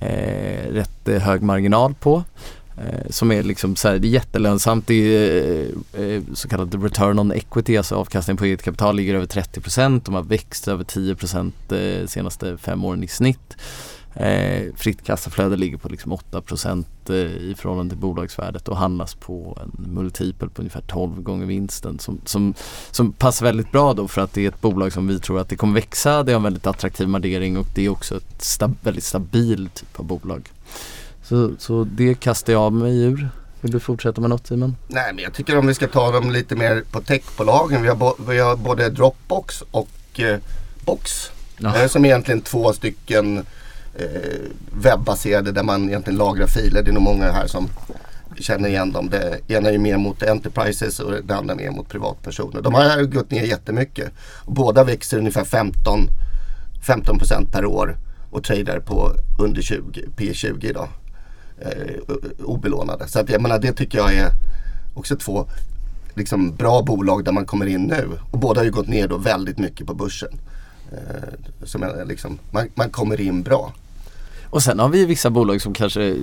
eh, 0.00 0.72
rätt 0.72 1.08
eh, 1.08 1.18
hög 1.18 1.42
marginal 1.42 1.94
på. 1.94 2.24
Eh, 2.78 3.10
som 3.10 3.32
är 3.32 3.42
liksom 3.42 3.76
så 3.76 3.88
här, 3.88 3.98
det 3.98 4.08
är 4.08 4.10
jättelönsamt. 4.10 4.86
Det 4.86 4.94
är 4.94 5.68
eh, 5.92 6.02
eh 6.02 6.22
så 6.34 6.48
kallad 6.48 6.82
return 6.82 7.18
on 7.18 7.32
equity, 7.32 7.76
alltså 7.76 7.94
avkastning 7.94 8.36
på 8.36 8.44
eget 8.44 8.62
kapital 8.62 8.96
ligger 8.96 9.14
över 9.14 9.26
30% 9.26 10.00
De 10.04 10.14
har 10.14 10.22
växt 10.22 10.68
över 10.68 10.84
10 10.84 11.14
procent 11.14 11.54
de 11.68 12.06
senaste 12.06 12.56
fem 12.56 12.84
åren 12.84 13.04
i 13.04 13.08
snitt. 13.08 13.56
Eh, 14.16 14.74
fritt 14.76 15.04
kassaflöde 15.04 15.56
ligger 15.56 15.76
på 15.76 15.88
liksom 15.88 16.12
8 16.12 16.42
eh, 17.08 17.14
i 17.14 17.54
förhållande 17.58 17.94
till 17.94 18.00
bolagsvärdet 18.00 18.68
och 18.68 18.76
handlas 18.76 19.14
på 19.14 19.58
en 19.62 19.94
multipel 19.94 20.50
på 20.50 20.62
ungefär 20.62 20.80
12 20.80 21.22
gånger 21.22 21.46
vinsten 21.46 21.98
som, 21.98 22.20
som, 22.24 22.54
som 22.90 23.12
passar 23.12 23.46
väldigt 23.46 23.72
bra 23.72 23.94
då 23.94 24.08
för 24.08 24.20
att 24.20 24.32
det 24.32 24.44
är 24.44 24.48
ett 24.48 24.60
bolag 24.60 24.92
som 24.92 25.06
vi 25.06 25.20
tror 25.20 25.40
att 25.40 25.48
det 25.48 25.56
kommer 25.56 25.74
växa. 25.74 26.22
Det 26.22 26.32
har 26.32 26.36
en 26.36 26.42
väldigt 26.42 26.66
attraktiv 26.66 27.08
värdering 27.08 27.56
och 27.56 27.66
det 27.74 27.84
är 27.84 27.88
också 27.88 28.16
ett 28.16 28.42
stab 28.42 28.74
väldigt 28.80 29.04
stabil 29.04 29.68
typ 29.74 30.00
av 30.00 30.04
bolag. 30.04 30.52
Så, 31.22 31.50
så 31.58 31.84
det 31.84 32.14
kastar 32.14 32.52
jag 32.52 32.72
mig 32.72 33.02
ur. 33.02 33.28
Vill 33.60 33.70
du 33.70 33.80
fortsätta 33.80 34.20
med 34.20 34.30
något 34.30 34.46
Simon? 34.46 34.76
Nej 34.88 35.12
men 35.14 35.24
jag 35.24 35.34
tycker 35.34 35.58
om 35.58 35.66
vi 35.66 35.74
ska 35.74 35.88
ta 35.88 36.12
dem 36.12 36.30
lite 36.30 36.56
mer 36.56 36.82
på 36.90 37.00
techbolagen. 37.00 37.82
Vi 37.82 37.88
har, 37.88 38.30
vi 38.30 38.38
har 38.38 38.56
både 38.56 38.90
Dropbox 38.90 39.62
och 39.70 40.20
eh, 40.20 40.38
Box 40.84 41.30
Ja. 41.58 41.82
Eh, 41.82 41.88
som 41.88 42.04
egentligen 42.04 42.40
två 42.40 42.72
stycken 42.72 43.46
Eh, 43.98 44.50
webbaserade 44.72 45.52
där 45.52 45.62
man 45.62 45.88
egentligen 45.88 46.18
lagrar 46.18 46.46
filer. 46.46 46.82
Det 46.82 46.90
är 46.90 46.92
nog 46.92 47.02
många 47.02 47.32
här 47.32 47.46
som 47.46 47.68
känner 48.38 48.68
igen 48.68 48.92
dem. 48.92 49.10
Det 49.10 49.50
ena 49.50 49.70
är 49.70 49.78
mer 49.78 49.96
mot 49.96 50.22
enterprises 50.22 51.00
och 51.00 51.12
det 51.24 51.36
andra 51.36 51.54
mer 51.54 51.70
mot 51.70 51.88
privatpersoner. 51.88 52.62
De 52.62 52.74
har 52.74 53.02
gått 53.02 53.30
ner 53.30 53.42
jättemycket. 53.42 54.12
Båda 54.46 54.84
växer 54.84 55.18
ungefär 55.18 55.44
15, 55.44 56.08
15 56.86 57.18
per 57.52 57.64
år 57.64 57.96
och 58.30 58.44
tradar 58.44 58.80
på 58.80 59.12
under 59.38 59.62
20, 59.62 60.04
P20 60.16 60.64
idag. 60.64 60.88
Eh, 61.60 62.14
obelånade. 62.44 63.08
Så 63.08 63.20
att 63.20 63.30
jag 63.30 63.42
menar 63.42 63.58
det 63.58 63.72
tycker 63.72 63.98
jag 63.98 64.14
är 64.14 64.30
också 64.94 65.16
två 65.16 65.46
liksom, 66.14 66.54
bra 66.56 66.82
bolag 66.82 67.24
där 67.24 67.32
man 67.32 67.44
kommer 67.44 67.66
in 67.66 67.82
nu. 67.82 68.08
Och 68.30 68.38
båda 68.38 68.60
har 68.60 68.64
ju 68.64 68.70
gått 68.70 68.88
ner 68.88 69.08
då 69.08 69.16
väldigt 69.16 69.58
mycket 69.58 69.86
på 69.86 69.94
börsen. 69.94 70.38
Eh, 70.92 71.64
som 71.64 71.82
är, 71.82 72.04
liksom, 72.04 72.38
man, 72.50 72.68
man 72.74 72.90
kommer 72.90 73.20
in 73.20 73.42
bra. 73.42 73.72
Och 74.56 74.62
sen 74.62 74.78
har 74.78 74.88
vi 74.88 75.04
vissa 75.04 75.30
bolag 75.30 75.62
som 75.62 75.74
kanske 75.74 76.16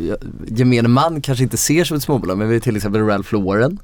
gemene 0.48 0.88
man 0.88 1.22
kanske 1.22 1.43
inte 1.43 1.58
ser 1.58 1.84
som 1.84 1.98
ett 1.98 2.04
småbolag 2.04 2.38
men 2.38 2.48
vi 2.48 2.54
har 2.54 2.60
till 2.60 2.76
exempel 2.76 3.02
Ralph 3.02 3.34
Lauren 3.34 3.80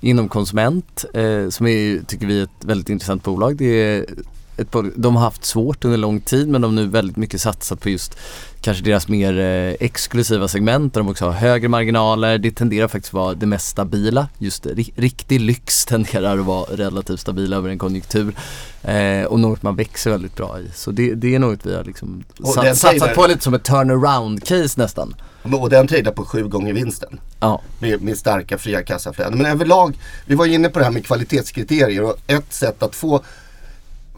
inom 0.00 0.28
konsument 0.28 1.04
eh, 1.14 1.48
som 1.48 1.66
är, 1.66 2.02
tycker 2.06 2.26
vi 2.26 2.38
är 2.38 2.44
ett 2.44 2.64
väldigt 2.64 2.88
intressant 2.88 3.22
bolag. 3.22 3.56
Det 3.56 3.64
är 3.64 4.06
ett, 4.60 4.76
de 4.96 5.16
har 5.16 5.22
haft 5.22 5.44
svårt 5.44 5.84
under 5.84 5.98
lång 5.98 6.20
tid 6.20 6.48
men 6.48 6.60
de 6.60 6.76
har 6.76 6.84
nu 6.84 6.90
väldigt 6.90 7.16
mycket 7.16 7.40
satsat 7.40 7.80
på 7.80 7.90
just 7.90 8.18
kanske 8.60 8.84
deras 8.84 9.08
mer 9.08 9.38
eh, 9.38 9.74
exklusiva 9.80 10.48
segment 10.48 10.94
där 10.94 11.00
de 11.00 11.08
också 11.08 11.24
har 11.24 11.32
högre 11.32 11.68
marginaler. 11.68 12.38
Det 12.38 12.50
tenderar 12.50 12.88
faktiskt 12.88 13.12
vara 13.12 13.34
det 13.34 13.46
mest 13.46 13.68
stabila. 13.68 14.28
Just 14.38 14.66
ri 14.66 14.92
riktig 14.96 15.40
lyx 15.40 15.84
tenderar 15.86 16.38
att 16.38 16.44
vara 16.44 16.64
relativt 16.64 17.20
stabila 17.20 17.56
över 17.56 17.70
en 17.70 17.78
konjunktur. 17.78 18.34
Eh, 18.82 19.24
och 19.24 19.40
något 19.40 19.62
man 19.62 19.76
växer 19.76 20.10
väldigt 20.10 20.36
bra 20.36 20.60
i. 20.60 20.70
Så 20.74 20.90
det, 20.90 21.14
det 21.14 21.34
är 21.34 21.38
något 21.38 21.66
vi 21.66 21.74
har 21.74 21.84
liksom 21.84 22.24
sat, 22.54 22.78
satsat 22.78 23.14
på 23.14 23.26
lite 23.26 23.44
som 23.44 23.54
ett 23.54 23.64
turnaround 23.64 24.44
case 24.44 24.80
nästan. 24.80 25.14
Och 25.42 25.70
den 25.70 25.86
tradar 25.86 26.12
på 26.12 26.24
sju 26.24 26.48
gånger 26.48 26.72
vinsten. 26.72 27.20
Ja. 27.40 27.62
Med, 27.78 28.02
med 28.02 28.18
starka 28.18 28.58
fria 28.58 28.82
kassaflöden. 28.82 29.38
Men 29.38 29.46
överlag, 29.46 29.98
vi 30.26 30.34
var 30.34 30.46
inne 30.46 30.68
på 30.68 30.78
det 30.78 30.84
här 30.84 30.92
med 30.92 31.06
kvalitetskriterier 31.06 32.02
och 32.02 32.16
ett 32.26 32.52
sätt 32.52 32.82
att 32.82 32.94
få 32.94 33.22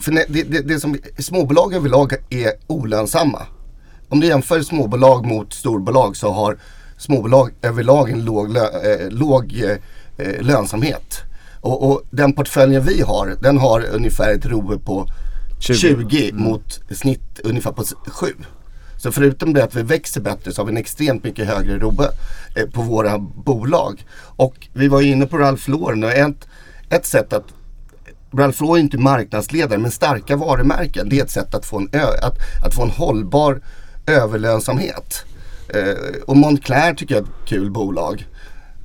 för 0.02 0.12
det, 0.12 0.26
det, 0.28 0.60
det 0.60 0.80
som 0.80 0.96
småbolag 1.18 1.74
överlag 1.74 2.12
är 2.30 2.52
olönsamma. 2.66 3.42
Om 4.08 4.20
du 4.20 4.26
jämför 4.26 4.62
småbolag 4.62 5.26
mot 5.26 5.52
storbolag 5.52 6.16
så 6.16 6.30
har 6.30 6.58
småbolag 6.96 7.50
överlag 7.62 8.10
en 8.10 8.24
låg, 8.24 8.56
eh, 8.56 8.62
låg 9.10 9.62
eh, 10.16 10.42
lönsamhet. 10.42 11.20
Och, 11.60 11.90
och, 11.90 12.02
den 12.10 12.32
portföljen 12.32 12.84
vi 12.84 13.00
har, 13.00 13.36
den 13.40 13.58
har 13.58 13.84
ungefär 13.92 14.34
ett 14.34 14.46
ROE 14.46 14.78
på 14.78 15.06
20, 15.60 15.74
20 15.74 16.28
mm. 16.28 16.44
mot 16.44 16.80
snitt 16.90 17.40
ungefär 17.44 17.72
på 17.72 17.84
7. 18.06 18.26
Så 18.96 19.12
förutom 19.12 19.52
det 19.52 19.64
att 19.64 19.74
vi 19.74 19.82
växer 19.82 20.20
bättre 20.20 20.52
så 20.52 20.60
har 20.60 20.66
vi 20.66 20.70
en 20.70 20.76
extremt 20.76 21.24
mycket 21.24 21.46
högre 21.46 21.78
ROE 21.78 22.08
eh, 22.56 22.66
på 22.70 22.82
våra 22.82 23.18
bolag. 23.18 24.06
Och 24.36 24.68
vi 24.72 24.88
var 24.88 25.02
inne 25.02 25.26
på 25.26 25.38
Ralph 25.38 25.70
Lauren 25.70 26.04
och 26.04 26.12
ett, 26.12 26.48
ett 26.90 27.06
sätt 27.06 27.32
att 27.32 27.44
Ralph 28.32 28.62
Lauren 28.62 28.76
är 28.76 28.80
inte 28.80 28.98
marknadsledare 28.98 29.78
men 29.78 29.90
starka 29.90 30.36
varumärken 30.36 31.08
det 31.08 31.18
är 31.18 31.24
ett 31.24 31.30
sätt 31.30 31.54
att 31.54 31.66
få 31.66 31.78
en, 31.78 31.88
ö, 31.92 32.06
att, 32.22 32.38
att 32.66 32.74
få 32.74 32.82
en 32.82 32.90
hållbar 32.90 33.60
överlönsamhet. 34.06 35.24
Eh, 35.68 36.22
och 36.26 36.36
Moncler 36.36 36.94
tycker 36.94 37.14
jag 37.14 37.22
är 37.22 37.26
ett 37.26 37.48
kul 37.48 37.70
bolag. 37.70 38.26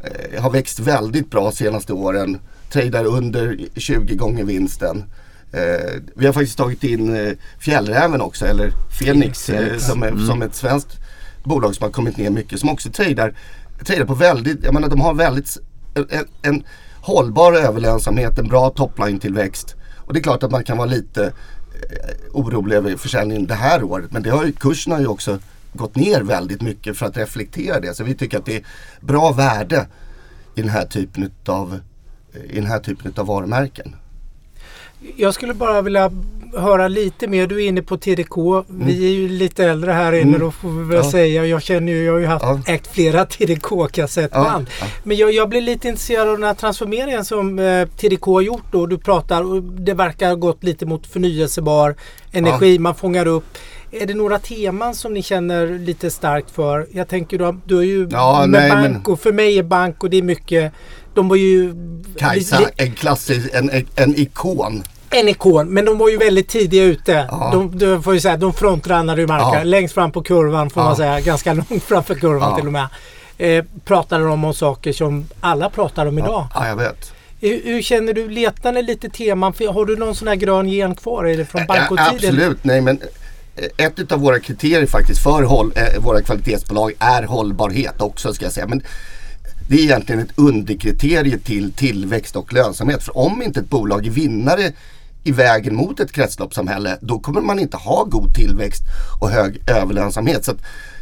Eh, 0.04 0.42
har 0.42 0.50
växt 0.50 0.80
väldigt 0.80 1.32
bra 1.32 1.52
senaste 1.52 1.94
åren. 1.94 2.40
Tradar 2.72 3.06
under 3.06 3.60
20 3.76 4.16
gånger 4.16 4.44
vinsten. 4.44 5.04
Eh, 5.52 6.02
vi 6.16 6.26
har 6.26 6.34
faktiskt 6.34 6.58
tagit 6.58 6.84
in 6.84 7.16
eh, 7.16 7.34
Fjällräven 7.60 8.22
också, 8.22 8.46
eller 8.46 8.72
Fenix, 9.00 9.50
eh, 9.50 9.78
som, 9.78 10.04
är, 10.04 10.08
mm. 10.08 10.28
som 10.28 10.42
ett 10.42 10.56
svenskt 10.56 10.98
bolag 11.44 11.76
som 11.76 11.84
har 11.84 11.92
kommit 11.92 12.18
ner 12.18 12.30
mycket. 12.30 12.60
Som 12.60 12.70
också 12.70 12.90
tradar, 12.90 13.34
tradar 13.86 14.06
på 14.06 14.14
väldigt, 14.14 14.64
jag 14.64 14.74
menar 14.74 14.90
de 14.90 15.02
har 15.02 15.14
väldigt 15.14 15.58
en, 15.96 16.26
en 16.42 16.64
hållbar 17.08 17.54
överlönsamhet, 17.54 18.40
en 18.40 18.48
bra 18.48 18.70
topline-tillväxt. 18.70 19.76
Och 19.96 20.14
det 20.14 20.20
är 20.20 20.24
klart 20.24 20.44
att 20.44 20.52
man 20.52 20.64
kan 20.64 20.78
vara 20.78 20.90
lite 20.90 21.26
eh, 21.26 21.32
orolig 22.34 22.76
över 22.76 22.98
försäljningen 22.98 23.48
det 23.48 23.54
här 23.54 23.84
året. 23.84 24.12
Men 24.12 24.24
det 24.24 24.30
har 24.30 24.46
ju, 24.46 24.52
kursen 24.52 24.94
har 24.94 25.00
ju 25.00 25.08
också 25.08 25.40
gått 25.74 25.96
ner 25.96 26.22
väldigt 26.22 26.62
mycket 26.62 26.98
för 26.98 27.06
att 27.06 27.18
reflektera 27.18 27.80
det. 27.80 27.94
Så 27.94 28.04
vi 28.04 28.16
tycker 28.16 28.38
att 28.38 28.46
det 28.46 28.56
är 28.56 28.66
bra 29.02 29.32
värde 29.32 29.88
i 30.56 30.62
den 30.62 30.70
här 30.70 30.86
typen 30.86 31.32
av, 31.46 31.80
i 32.50 32.56
den 32.56 32.66
här 32.66 32.80
typen 32.80 33.14
av 33.18 33.26
varumärken. 33.26 33.96
Jag 35.16 35.34
skulle 35.34 35.54
bara 35.54 35.82
vilja 35.82 36.12
höra 36.54 36.88
lite 36.88 37.28
mer. 37.28 37.48
Du 37.48 37.64
är 37.64 37.68
inne 37.68 37.82
på 37.82 37.98
TDK. 37.98 38.38
Mm. 38.38 38.66
Vi 38.88 39.06
är 39.06 39.12
ju 39.12 39.30
lite 39.30 39.66
äldre 39.66 39.92
här 39.92 40.14
inne 40.14 40.28
mm. 40.28 40.40
då 40.40 40.52
får 40.52 40.70
vi 40.70 40.84
väl 40.84 41.04
ja. 41.06 41.12
säga. 41.12 41.46
Jag 41.46 41.62
känner 41.62 41.92
ju, 41.92 42.04
jag 42.04 42.14
har 42.14 42.20
ju 42.20 42.26
haft, 42.26 42.46
ja. 42.46 42.74
ägt 42.74 42.88
flera 42.88 43.26
TDK-kassettband. 43.26 44.68
Ja. 44.82 44.88
Men 45.04 45.18
jag, 45.18 45.34
jag 45.34 45.50
blir 45.50 45.62
lite 45.62 45.88
intresserad 45.88 46.28
av 46.28 46.34
den 46.34 46.44
här 46.44 46.54
transformeringen 46.54 47.26
som 47.26 47.60
eh, 47.60 47.88
TDK 47.88 48.26
har 48.26 48.42
gjort 48.42 48.72
då. 48.72 48.86
Du 48.86 48.98
pratar 48.98 49.44
och 49.44 49.64
det 49.64 49.94
verkar 49.94 50.28
ha 50.28 50.36
gått 50.36 50.64
lite 50.64 50.86
mot 50.86 51.08
förnyelsebar 51.08 51.96
energi. 52.32 52.80
Man 52.80 52.96
fångar 52.96 53.28
upp. 53.28 53.58
Är 53.92 54.06
det 54.06 54.14
några 54.14 54.40
teman 54.40 54.96
som 54.96 55.14
ni 55.14 55.22
känner 55.22 55.80
lite 55.80 56.12
starkt 56.12 56.52
för? 56.52 56.88
Jag 56.92 57.08
tänker 57.08 57.38
du, 57.38 57.60
du 57.66 57.80
är 57.80 57.84
ju 57.84 58.08
ja, 58.12 58.46
med 58.48 58.50
nej, 58.50 58.70
bank 58.70 59.08
och 59.08 59.20
för 59.20 59.32
mig 59.32 59.60
är 59.60 59.64
bank 59.64 60.04
och 60.04 60.10
det 60.10 60.18
är 60.18 60.22
mycket 60.22 60.74
de 61.18 61.28
var 61.28 61.36
ju... 61.36 61.74
Kajsa, 62.18 62.60
en 62.76 62.92
klassisk, 62.92 63.50
en, 63.54 63.70
en 63.96 64.16
ikon 64.16 64.84
en 65.10 65.30
ikon, 65.30 65.70
men 65.70 65.86
de 65.86 65.98
var 65.98 66.10
ju 66.10 66.18
väldigt 66.18 66.50
tidiga 66.50 66.84
ute. 66.84 67.28
Ja. 67.32 67.50
De, 67.54 67.78
de, 67.78 68.04
får 68.04 68.14
ju 68.14 68.20
säga, 68.20 68.38
de 68.38 68.54
frontrannade 68.54 69.22
ju 69.22 69.28
marknaden. 69.28 69.60
Ja. 69.60 69.64
Längst 69.64 69.94
fram 69.94 70.12
på 70.12 70.24
kurvan 70.24 70.70
får 70.70 70.84
ja. 70.84 70.88
man 70.88 70.96
säga. 70.96 71.20
Ganska 71.20 71.54
långt 71.54 71.84
framför 71.84 72.16
kurvan 72.16 72.56
till 72.56 72.66
och 72.66 72.74
med. 72.74 72.88
Eh, 73.38 73.66
pratade 73.86 74.24
de 74.24 74.44
om 74.44 74.54
saker 74.54 74.94
som 74.94 75.28
alla 75.40 75.70
pratar 75.70 76.06
om 76.06 76.18
idag. 76.18 76.48
Ja, 76.54 76.68
jag 76.68 76.76
vet. 76.76 77.14
Hur, 77.42 77.62
hur, 77.64 77.82
känner 77.82 78.14
du? 78.14 78.30
Letar 78.30 78.72
ni 78.72 78.84
lite 78.84 79.10
teman? 79.10 79.54
Har 79.74 79.86
du 79.86 79.96
någon 79.96 80.16
sån 80.16 80.28
här 80.28 80.36
grön 80.36 80.70
gen 80.70 80.96
kvar? 80.96 81.26
Är 81.26 81.38
det 81.38 81.46
från 81.46 81.66
bankotiden? 81.66 82.16
Absolut, 82.16 82.64
nej 82.64 82.82
men 82.82 83.02
eh, 83.56 83.86
ett 83.86 84.12
av 84.12 84.20
våra 84.20 84.40
kriterier 84.40 84.86
faktiskt 84.86 85.24
för 85.24 85.44
håll, 85.44 85.74
eh, 85.76 86.04
våra 86.04 86.22
kvalitetsbolag 86.22 86.94
är 87.00 87.24
hållbarhet 87.24 88.02
också 88.02 88.34
ska 88.34 88.46
jag 88.46 88.54
säga. 88.54 88.68
Men 88.68 88.84
det 89.70 89.76
är 89.76 89.80
egentligen 89.80 90.22
ett 90.22 90.32
underkriterie 90.36 91.38
till 91.38 91.72
tillväxt 91.72 92.36
och 92.36 92.54
lönsamhet. 92.54 93.04
För 93.04 93.18
om 93.18 93.42
inte 93.42 93.60
ett 93.60 93.70
bolag 93.70 94.06
är 94.06 94.12
vinnare 94.12 94.72
i 95.28 95.32
vägen 95.32 95.76
mot 95.76 96.00
ett 96.00 96.12
kretsloppssamhälle 96.12 96.98
då 97.02 97.20
kommer 97.20 97.42
man 97.42 97.60
inte 97.60 97.78
ha 97.78 98.04
god 98.04 98.34
tillväxt 98.34 98.84
och 99.22 99.30
hög 99.30 99.62
överlönsamhet. 99.70 100.46
Så 100.46 100.52
att 100.52 100.62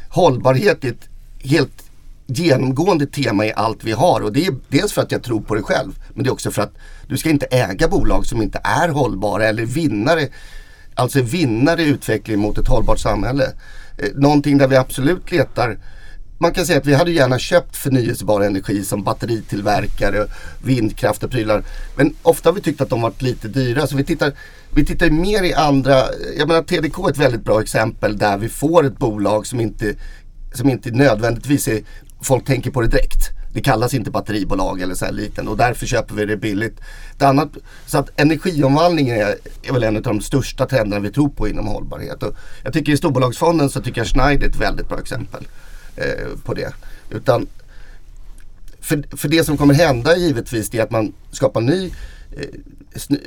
hållbarhet 0.10 0.84
är 0.84 0.90
ett 0.90 1.10
helt 1.40 1.84
genomgående 2.28 3.06
tema 3.06 3.46
i 3.46 3.54
allt 3.54 3.84
vi 3.84 3.92
har 3.92 4.22
och 4.22 4.34
det 4.34 4.46
är 4.46 4.56
dels 4.70 4.94
för 4.94 5.02
att 5.02 5.12
jag 5.12 5.24
tror 5.24 5.42
på 5.42 5.56
det 5.56 5.62
själv 5.62 6.00
men 6.14 6.24
det 6.24 6.30
är 6.30 6.34
också 6.34 6.52
för 6.52 6.62
att 6.62 6.74
du 7.08 7.18
ska 7.18 7.30
inte 7.30 7.46
äga 7.46 7.88
bolag 7.88 8.26
som 8.26 8.42
inte 8.42 8.62
är 8.64 8.90
hållbara 8.90 9.46
eller 9.46 9.66
vinnare 9.66 10.28
Alltså 10.98 11.22
vinnare 11.22 11.82
i 11.82 11.88
utvecklingen 11.88 12.42
mot 12.42 12.58
ett 12.58 12.68
hållbart 12.68 13.00
samhälle. 13.00 13.44
Eh, 13.98 14.10
någonting 14.16 14.58
där 14.58 14.68
vi 14.68 14.76
absolut 14.76 15.32
letar 15.32 15.78
man 16.38 16.54
kan 16.54 16.66
säga 16.66 16.80
att 16.80 16.86
vi 16.86 16.94
hade 16.94 17.12
gärna 17.12 17.40
köpt 17.40 17.76
förnyelsebar 17.76 18.42
energi 18.42 18.84
som 18.84 19.04
batteritillverkare, 19.04 20.28
vindkraft 20.64 21.24
och 21.24 21.32
prylar. 21.32 21.64
Men 21.96 22.16
ofta 22.22 22.50
har 22.50 22.54
vi 22.54 22.62
tyckt 22.62 22.82
att 22.82 22.90
de 22.90 23.02
varit 23.02 23.22
lite 23.22 23.48
dyra 23.48 23.88
så 23.88 23.98
vi 23.98 24.04
tittar, 24.04 24.34
vi 24.70 24.86
tittar 24.86 25.10
mer 25.10 25.44
i 25.44 25.54
andra, 25.54 26.04
jag 26.38 26.48
menar 26.48 26.62
TDK 26.62 27.00
är 27.00 27.10
ett 27.10 27.18
väldigt 27.18 27.44
bra 27.44 27.62
exempel 27.62 28.18
där 28.18 28.38
vi 28.38 28.50
får 28.50 28.86
ett 28.86 28.98
bolag 28.98 29.48
som 29.48 29.60
inte, 29.60 29.96
som 30.54 30.70
inte 30.70 30.92
nödvändigtvis 30.92 31.68
är, 31.68 31.82
folk 32.22 32.46
tänker 32.46 32.72
på 32.72 32.82
det 32.82 32.88
direkt. 32.88 33.30
Det 33.54 33.62
kallas 33.62 33.94
inte 33.94 34.12
batteribolag 34.12 34.82
eller 34.82 34.96
så 34.96 35.06
här 35.06 35.12
liten 35.12 35.48
och 35.48 35.58
därför 35.58 35.86
köper 35.86 36.16
vi 36.16 36.26
det 36.26 36.38
billigt. 36.38 36.80
Det 37.18 37.26
annat, 37.26 37.50
så 37.86 37.98
att 37.98 38.20
energiomvandlingen 38.20 39.16
är, 39.16 39.36
är 39.64 39.74
väl 39.74 39.84
en 39.84 39.96
av 39.96 40.02
de 40.02 40.22
största 40.22 40.66
trenderna 40.66 41.02
vi 41.02 41.12
tror 41.12 41.30
på 41.30 41.48
inom 41.48 41.68
hållbarhet. 41.68 42.24
Och 42.24 42.36
jag 42.64 42.74
tycker 42.74 42.92
i 42.92 42.98
storbolagsfonden 42.98 43.70
så 43.70 43.82
tycker 43.82 44.02
jag 44.02 44.08
Schneider 44.08 44.46
är 44.46 44.50
ett 44.50 44.62
väldigt 44.62 44.90
bra 44.90 45.00
exempel 45.00 45.48
eh, 45.96 46.38
på 46.44 46.54
det. 46.54 46.74
Utan 47.10 47.48
för, 48.80 49.18
för 49.18 49.28
det 49.28 49.44
som 49.44 49.58
kommer 49.58 49.74
hända 49.74 50.18
givetvis 50.18 50.74
är 50.74 50.84
att 50.84 50.92
man 50.92 51.14
skapar 51.32 51.62
ny, 51.62 51.92
eh, 52.32 52.48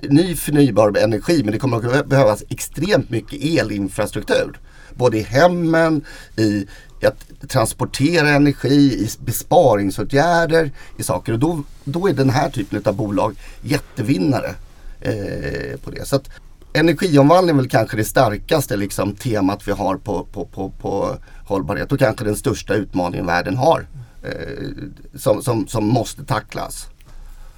ny 0.03 0.37
förnybar 0.37 0.97
energi 0.99 1.43
men 1.45 1.53
det 1.53 1.59
kommer 1.59 1.97
att 1.99 2.07
behövas 2.07 2.45
extremt 2.49 3.11
mycket 3.11 3.45
elinfrastruktur. 3.45 4.59
Både 4.95 5.19
i 5.19 5.23
hemmen, 5.23 6.05
i 6.37 6.67
att 7.07 7.49
transportera 7.49 8.29
energi, 8.29 9.05
i 9.05 9.09
besparingsåtgärder, 9.21 10.71
i 10.99 11.03
saker. 11.03 11.33
Och 11.33 11.39
då, 11.39 11.63
då 11.85 12.09
är 12.09 12.13
den 12.13 12.31
här 12.31 12.51
typen 12.51 12.83
av 12.85 12.97
bolag 12.97 13.37
jättevinnare 13.63 14.55
eh, 15.01 15.77
på 15.85 15.91
det. 15.91 16.09
Så 16.09 16.17
att 16.17 16.31
energiomvandling 16.73 17.57
är 17.57 17.61
väl 17.61 17.69
kanske 17.69 17.97
det 17.97 18.05
starkaste 18.05 18.77
liksom, 18.77 19.15
temat 19.15 19.69
vi 19.69 19.73
har 19.73 19.97
på, 19.97 20.25
på, 20.25 20.45
på, 20.45 20.71
på 20.71 21.17
hållbarhet 21.49 21.93
och 21.93 21.99
kanske 21.99 22.25
den 22.25 22.37
största 22.37 22.75
utmaningen 22.75 23.27
världen 23.27 23.57
har 23.57 23.87
eh, 24.23 24.31
som, 25.15 25.43
som, 25.43 25.69
som 25.69 25.87
måste 25.87 26.25
tacklas. 26.25 26.89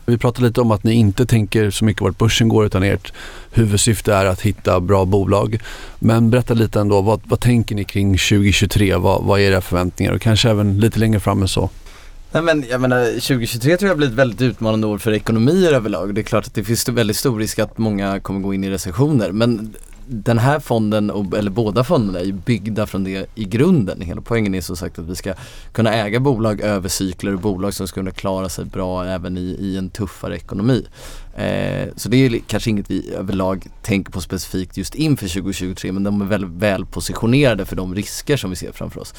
Vi 0.07 0.19
pratade 0.19 0.47
lite 0.47 0.61
om 0.61 0.71
att 0.71 0.85
ni 0.85 0.93
inte 0.93 1.27
tänker 1.27 1.71
så 1.71 1.85
mycket 1.85 2.03
vart 2.03 2.19
börsen 2.19 2.49
går 2.49 2.67
utan 2.67 2.83
ert 2.83 3.13
huvudsyfte 3.53 4.15
är 4.15 4.27
att 4.27 4.41
hitta 4.41 4.81
bra 4.81 5.05
bolag. 5.05 5.61
Men 5.99 6.31
berätta 6.31 6.55
lite 6.55 6.81
ändå, 6.81 7.01
vad, 7.01 7.21
vad 7.25 7.41
tänker 7.41 7.75
ni 7.75 7.85
kring 7.85 8.11
2023? 8.13 8.97
Vad, 8.97 9.25
vad 9.25 9.41
är 9.41 9.45
era 9.45 9.61
förväntningar 9.61 10.13
och 10.13 10.21
kanske 10.21 10.51
även 10.51 10.81
lite 10.81 10.99
längre 10.99 11.21
fram 11.21 11.43
än 11.43 11.49
så? 11.49 11.71
Nej 12.33 12.43
men 12.43 12.65
jag 12.71 12.81
menar 12.81 13.05
2023 13.05 13.77
tror 13.77 13.89
jag 13.89 13.99
blir 13.99 14.09
ett 14.09 14.15
väldigt 14.15 14.41
utmanande 14.41 14.87
år 14.87 14.99
för 14.99 15.13
ekonomier 15.13 15.73
överlag. 15.73 16.15
Det 16.15 16.21
är 16.21 16.23
klart 16.23 16.47
att 16.47 16.55
det 16.55 16.65
finns 16.65 16.89
väldigt 16.89 17.17
stor 17.17 17.39
risk 17.39 17.59
att 17.59 17.79
många 17.79 18.21
kommer 18.21 18.41
gå 18.41 18.55
in 18.55 18.65
i 18.65 18.71
recessioner 18.71 19.33
men 19.33 19.75
den 20.13 20.39
här 20.39 20.61
fonden, 20.61 21.11
eller 21.37 21.51
båda 21.51 21.85
fonderna, 21.85 22.21
är 22.21 22.25
ju 22.25 22.33
byggda 22.33 22.87
från 22.87 23.05
det 23.05 23.27
i 23.35 23.45
grunden. 23.45 24.01
Hela 24.01 24.21
poängen 24.21 24.55
är 24.55 24.61
som 24.61 24.77
sagt 24.77 24.99
att 24.99 25.05
vi 25.05 25.17
ska 25.17 25.35
kunna 25.73 25.95
äga 25.95 26.21
bolag 26.21 26.61
över 26.61 26.89
cykler 26.89 27.35
och 27.35 27.41
bolag 27.41 27.75
som 27.75 27.89
ska 27.89 28.01
kunna 28.01 28.11
klara 28.11 28.49
sig 28.49 28.65
bra 28.65 29.05
även 29.05 29.39
i, 29.39 29.57
i 29.61 29.77
en 29.77 29.91
tuffare 29.91 30.37
ekonomi. 30.37 30.87
Eh, 31.37 31.89
så 31.97 32.09
det 32.09 32.17
är 32.17 32.41
kanske 32.47 32.71
inget 32.71 32.91
vi 32.91 33.15
överlag 33.15 33.67
tänker 33.83 34.13
på 34.13 34.21
specifikt 34.21 34.77
just 34.77 34.95
inför 34.95 35.29
2023 35.29 35.93
men 35.93 36.03
de 36.03 36.21
är 36.21 36.27
väldigt 36.27 36.51
väl 36.51 36.87
positionerade 36.87 37.65
för 37.65 37.77
de 37.77 37.95
risker 37.95 38.37
som 38.37 38.51
vi 38.51 38.57
ser 38.57 38.73
framför 38.73 39.01
oss. 39.01 39.15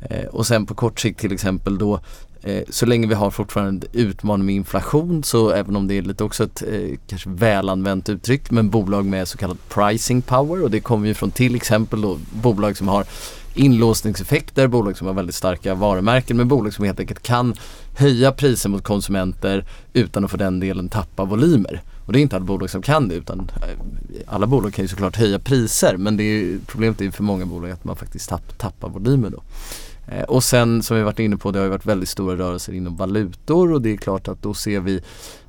Eh, 0.00 0.24
och 0.24 0.46
sen 0.46 0.66
på 0.66 0.74
kort 0.74 1.00
sikt 1.00 1.20
till 1.20 1.32
exempel 1.32 1.78
då 1.78 2.00
Eh, 2.44 2.62
så 2.68 2.86
länge 2.86 3.06
vi 3.06 3.14
har 3.14 3.30
fortfarande 3.30 3.86
utmaning 3.92 4.46
med 4.46 4.54
inflation 4.54 5.24
så 5.24 5.50
även 5.50 5.76
om 5.76 5.88
det 5.88 5.98
är 5.98 6.02
lite 6.02 6.24
också 6.24 6.44
ett 6.44 6.62
eh, 6.62 6.98
kanske 7.06 7.28
välanvänt 7.28 8.08
uttryck 8.08 8.50
men 8.50 8.70
bolag 8.70 9.04
med 9.04 9.28
så 9.28 9.38
kallad 9.38 9.58
pricing 9.68 10.22
power 10.22 10.62
och 10.62 10.70
det 10.70 10.80
kommer 10.80 11.08
ju 11.08 11.14
från 11.14 11.30
till 11.30 11.54
exempel 11.54 12.00
då 12.00 12.18
bolag 12.32 12.76
som 12.76 12.88
har 12.88 13.04
inlåsningseffekter, 13.54 14.66
bolag 14.66 14.96
som 14.96 15.06
har 15.06 15.14
väldigt 15.14 15.34
starka 15.34 15.74
varumärken 15.74 16.36
men 16.36 16.48
bolag 16.48 16.74
som 16.74 16.84
helt 16.84 17.00
enkelt 17.00 17.22
kan 17.22 17.54
höja 17.96 18.32
priser 18.32 18.68
mot 18.68 18.84
konsumenter 18.84 19.64
utan 19.92 20.24
att 20.24 20.30
för 20.30 20.38
den 20.38 20.60
delen 20.60 20.88
tappa 20.88 21.24
volymer. 21.24 21.82
Och 22.06 22.12
det 22.12 22.18
är 22.18 22.22
inte 22.22 22.36
alla 22.36 22.44
bolag 22.44 22.70
som 22.70 22.82
kan 22.82 23.08
det 23.08 23.14
utan 23.14 23.40
eh, 23.40 24.24
alla 24.26 24.46
bolag 24.46 24.74
kan 24.74 24.84
ju 24.84 24.88
såklart 24.88 25.16
höja 25.16 25.38
priser 25.38 25.96
men 25.96 26.16
det 26.16 26.24
är, 26.24 26.58
problemet 26.66 27.00
är 27.00 27.10
för 27.10 27.22
många 27.22 27.46
bolag 27.46 27.70
att 27.70 27.84
man 27.84 27.96
faktiskt 27.96 28.28
tapp, 28.28 28.58
tappar 28.58 28.88
volymer 28.88 29.30
då. 29.30 29.42
Eh, 30.08 30.22
och 30.22 30.44
sen 30.44 30.82
som 30.82 30.96
vi 30.96 31.02
varit 31.02 31.18
inne 31.18 31.36
på, 31.36 31.50
det 31.50 31.58
har 31.58 31.64
ju 31.64 31.70
varit 31.70 31.86
väldigt 31.86 32.08
stora 32.08 32.36
rörelser 32.36 32.72
inom 32.72 32.96
valutor 32.96 33.72
och 33.72 33.82
det 33.82 33.92
är 33.92 33.96
klart 33.96 34.28
att 34.28 34.42
då 34.42 34.54
ser 34.54 34.80
vi 34.80 35.00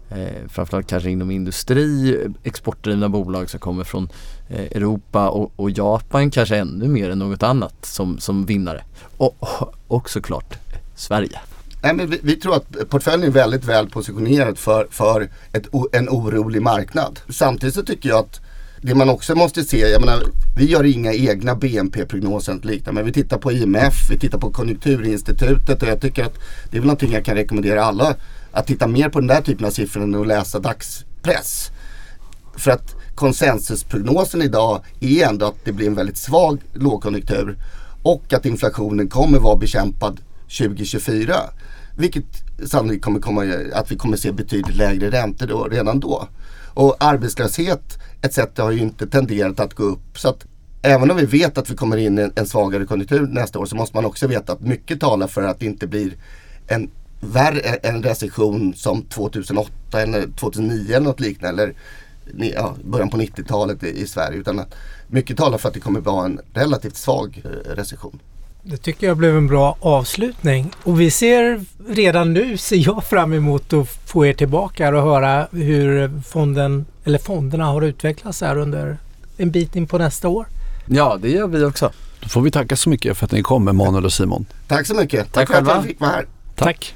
eh, 0.10 0.48
framförallt 0.50 0.88
kanske 0.88 1.10
inom 1.10 1.32
industri, 1.32 2.20
exportdrivna 2.44 3.10
bolag 3.10 3.50
som 3.50 3.60
kommer 3.60 3.84
från 3.84 4.10
eh, 4.50 4.62
Europa 4.62 5.30
och, 5.30 5.52
och, 5.56 5.70
Japan 5.72 6.32
kanske 6.32 6.58
ännu 6.58 6.88
mer 6.88 7.10
än 7.10 7.20
något 7.20 7.44
annat 7.44 7.86
som, 7.86 8.20
som 8.20 8.46
vinnare. 8.46 8.84
Och, 9.18 9.38
och 9.88 10.10
såklart 10.10 10.58
Sverige. 10.96 11.40
Nej, 11.84 11.94
men 11.94 12.10
vi, 12.10 12.20
vi, 12.24 12.36
tror 12.36 12.56
att 12.56 12.90
portföljen 12.90 13.24
är 13.24 13.30
väldigt 13.30 13.66
väl 13.66 13.90
positionerad 13.90 14.58
för, 14.58 14.88
för 14.92 15.30
ett, 15.52 15.68
en 15.92 16.10
orolig 16.10 16.62
marknad. 16.62 17.20
Samtidigt 17.30 17.76
så 17.76 17.84
tycker 17.84 18.10
jag 18.10 18.20
att 18.20 18.42
det 18.86 18.96
man 18.96 19.10
också 19.10 19.36
måste 19.36 19.64
se, 19.64 19.78
jag 19.78 20.02
menar, 20.02 20.24
vi 20.56 20.66
gör 20.66 20.84
inga 20.84 21.14
egna 21.14 21.56
BNP-prognoser 21.56 22.58
och 22.58 22.66
liknande. 22.66 23.02
Men 23.02 23.06
vi 23.06 23.14
tittar 23.14 23.38
på 23.38 23.52
IMF, 23.52 24.10
vi 24.10 24.20
tittar 24.20 24.38
på 24.38 24.52
Konjunkturinstitutet 24.52 25.82
och 25.84 25.88
jag 25.88 26.02
tycker 26.02 26.24
att 26.26 26.34
det 26.72 26.78
är 26.78 26.82
väl 26.82 26.88
någonting 26.88 27.12
jag 27.12 27.26
kan 27.26 27.36
rekommendera 27.36 27.84
alla. 27.84 28.16
Att 28.52 28.68
titta 28.68 28.88
mer 28.88 29.10
på 29.10 29.20
den 29.20 29.28
där 29.28 29.42
typen 29.42 29.66
av 29.66 29.72
siffror 29.72 30.04
än 30.04 30.16
att 30.16 30.28
läsa 30.28 30.60
dagspress. 30.60 31.72
För 32.58 32.72
att 32.72 32.96
konsensusprognosen 33.16 34.42
idag 34.42 34.82
är 35.00 35.28
ändå 35.28 35.46
att 35.46 35.66
det 35.66 35.72
blir 35.72 35.88
en 35.88 35.96
väldigt 35.96 36.18
svag 36.18 36.62
lågkonjunktur 36.74 37.58
och 38.04 38.34
att 38.34 38.46
inflationen 38.46 39.10
kommer 39.10 39.40
vara 39.40 39.56
bekämpad 39.56 40.20
2024. 40.58 41.36
Vilket 41.98 42.26
sannolikt 42.66 43.04
kommer 43.04 43.20
komma, 43.20 43.44
att 43.74 43.92
vi 43.92 43.96
kommer 43.96 44.18
se 44.18 44.32
betydligt 44.32 44.76
lägre 44.76 45.12
räntor 45.12 45.48
då, 45.48 45.64
redan 45.64 46.00
då. 46.00 46.28
Och 46.74 46.96
arbetslöshet 47.00 47.98
etc. 48.24 48.40
har 48.58 48.72
ju 48.72 48.80
inte 48.80 49.08
tenderat 49.08 49.60
att 49.60 49.74
gå 49.74 49.84
upp. 49.84 50.20
Så 50.20 50.30
att 50.30 50.46
även 50.82 51.12
om 51.12 51.18
vi 51.18 51.26
vet 51.26 51.58
att 51.58 51.70
vi 51.70 51.76
kommer 51.76 51.98
in 51.98 52.20
i 52.20 52.30
en 52.36 52.46
svagare 52.46 52.86
konjunktur 52.86 53.28
nästa 53.28 53.60
år 53.60 53.66
så 53.66 53.76
måste 53.76 53.98
man 53.98 54.06
också 54.06 54.28
veta 54.28 54.54
att 54.54 54.62
mycket 54.62 55.00
talar 55.00 55.28
för 55.28 55.44
att 55.44 55.60
det 55.60 55.66
inte 55.66 55.88
blir 55.88 56.14
en 56.68 56.90
värre 57.20 57.60
en 57.60 58.04
recession 58.04 58.74
som 58.74 59.02
2008 59.02 60.02
eller 60.02 60.28
2009 60.28 60.96
eller 60.96 61.06
något 61.06 61.20
liknande. 61.20 61.64
Eller 61.64 61.76
ja, 62.56 62.76
början 62.84 63.10
på 63.10 63.18
90-talet 63.18 63.84
i, 63.84 64.02
i 64.02 64.08
Sverige. 64.08 64.38
Utan 64.38 64.60
att 64.60 64.76
mycket 65.08 65.38
talar 65.38 65.58
för 65.58 65.68
att 65.68 65.74
det 65.74 65.80
kommer 65.80 66.00
vara 66.00 66.26
en 66.26 66.40
relativt 66.54 66.96
svag 66.96 67.42
eh, 67.46 67.76
recession. 67.76 68.20
Det 68.66 68.78
tycker 68.78 69.08
jag 69.08 69.18
blev 69.18 69.38
en 69.38 69.48
bra 69.48 69.78
avslutning. 69.80 70.72
Och 70.84 71.02
vi 71.02 71.12
ser 71.12 71.66
redan 71.88 72.34
nu, 72.34 72.58
ser 72.58 72.86
jag 72.86 73.04
fram 73.04 73.34
emot 73.34 73.74
att 73.74 73.88
få 74.06 74.26
er 74.26 74.34
tillbaka 74.34 74.96
och 74.96 75.04
höra 75.04 75.48
hur 75.52 76.22
fonden, 76.22 76.86
eller 77.04 77.20
fonderna 77.20 77.66
har 77.66 77.82
utvecklats 77.82 78.42
här 78.42 78.58
under 78.58 78.98
en 79.38 79.52
bit 79.52 79.76
in 79.76 79.88
på 79.88 79.98
nästa 79.98 80.28
år. 80.28 80.48
Ja, 80.86 81.18
det 81.22 81.30
gör 81.30 81.48
vi 81.48 81.64
också. 81.64 81.92
Då 82.20 82.30
får 82.30 82.42
vi 82.42 82.52
tacka 82.52 82.76
så 82.76 82.90
mycket 82.90 83.18
för 83.18 83.26
att 83.26 83.32
ni 83.32 83.44
kom, 83.44 83.68
Emanuel 83.68 84.06
och 84.06 84.14
Simon. 84.14 84.46
Tack 84.68 84.88
så 84.88 84.96
mycket. 84.96 85.34
Tack, 85.34 85.48
Tack 85.48 85.58
för 85.58 85.72
att 85.72 85.76
jag 85.76 85.84
fick 85.84 86.00
vara 86.00 86.12
här. 86.12 86.26
Tack. 86.56 86.96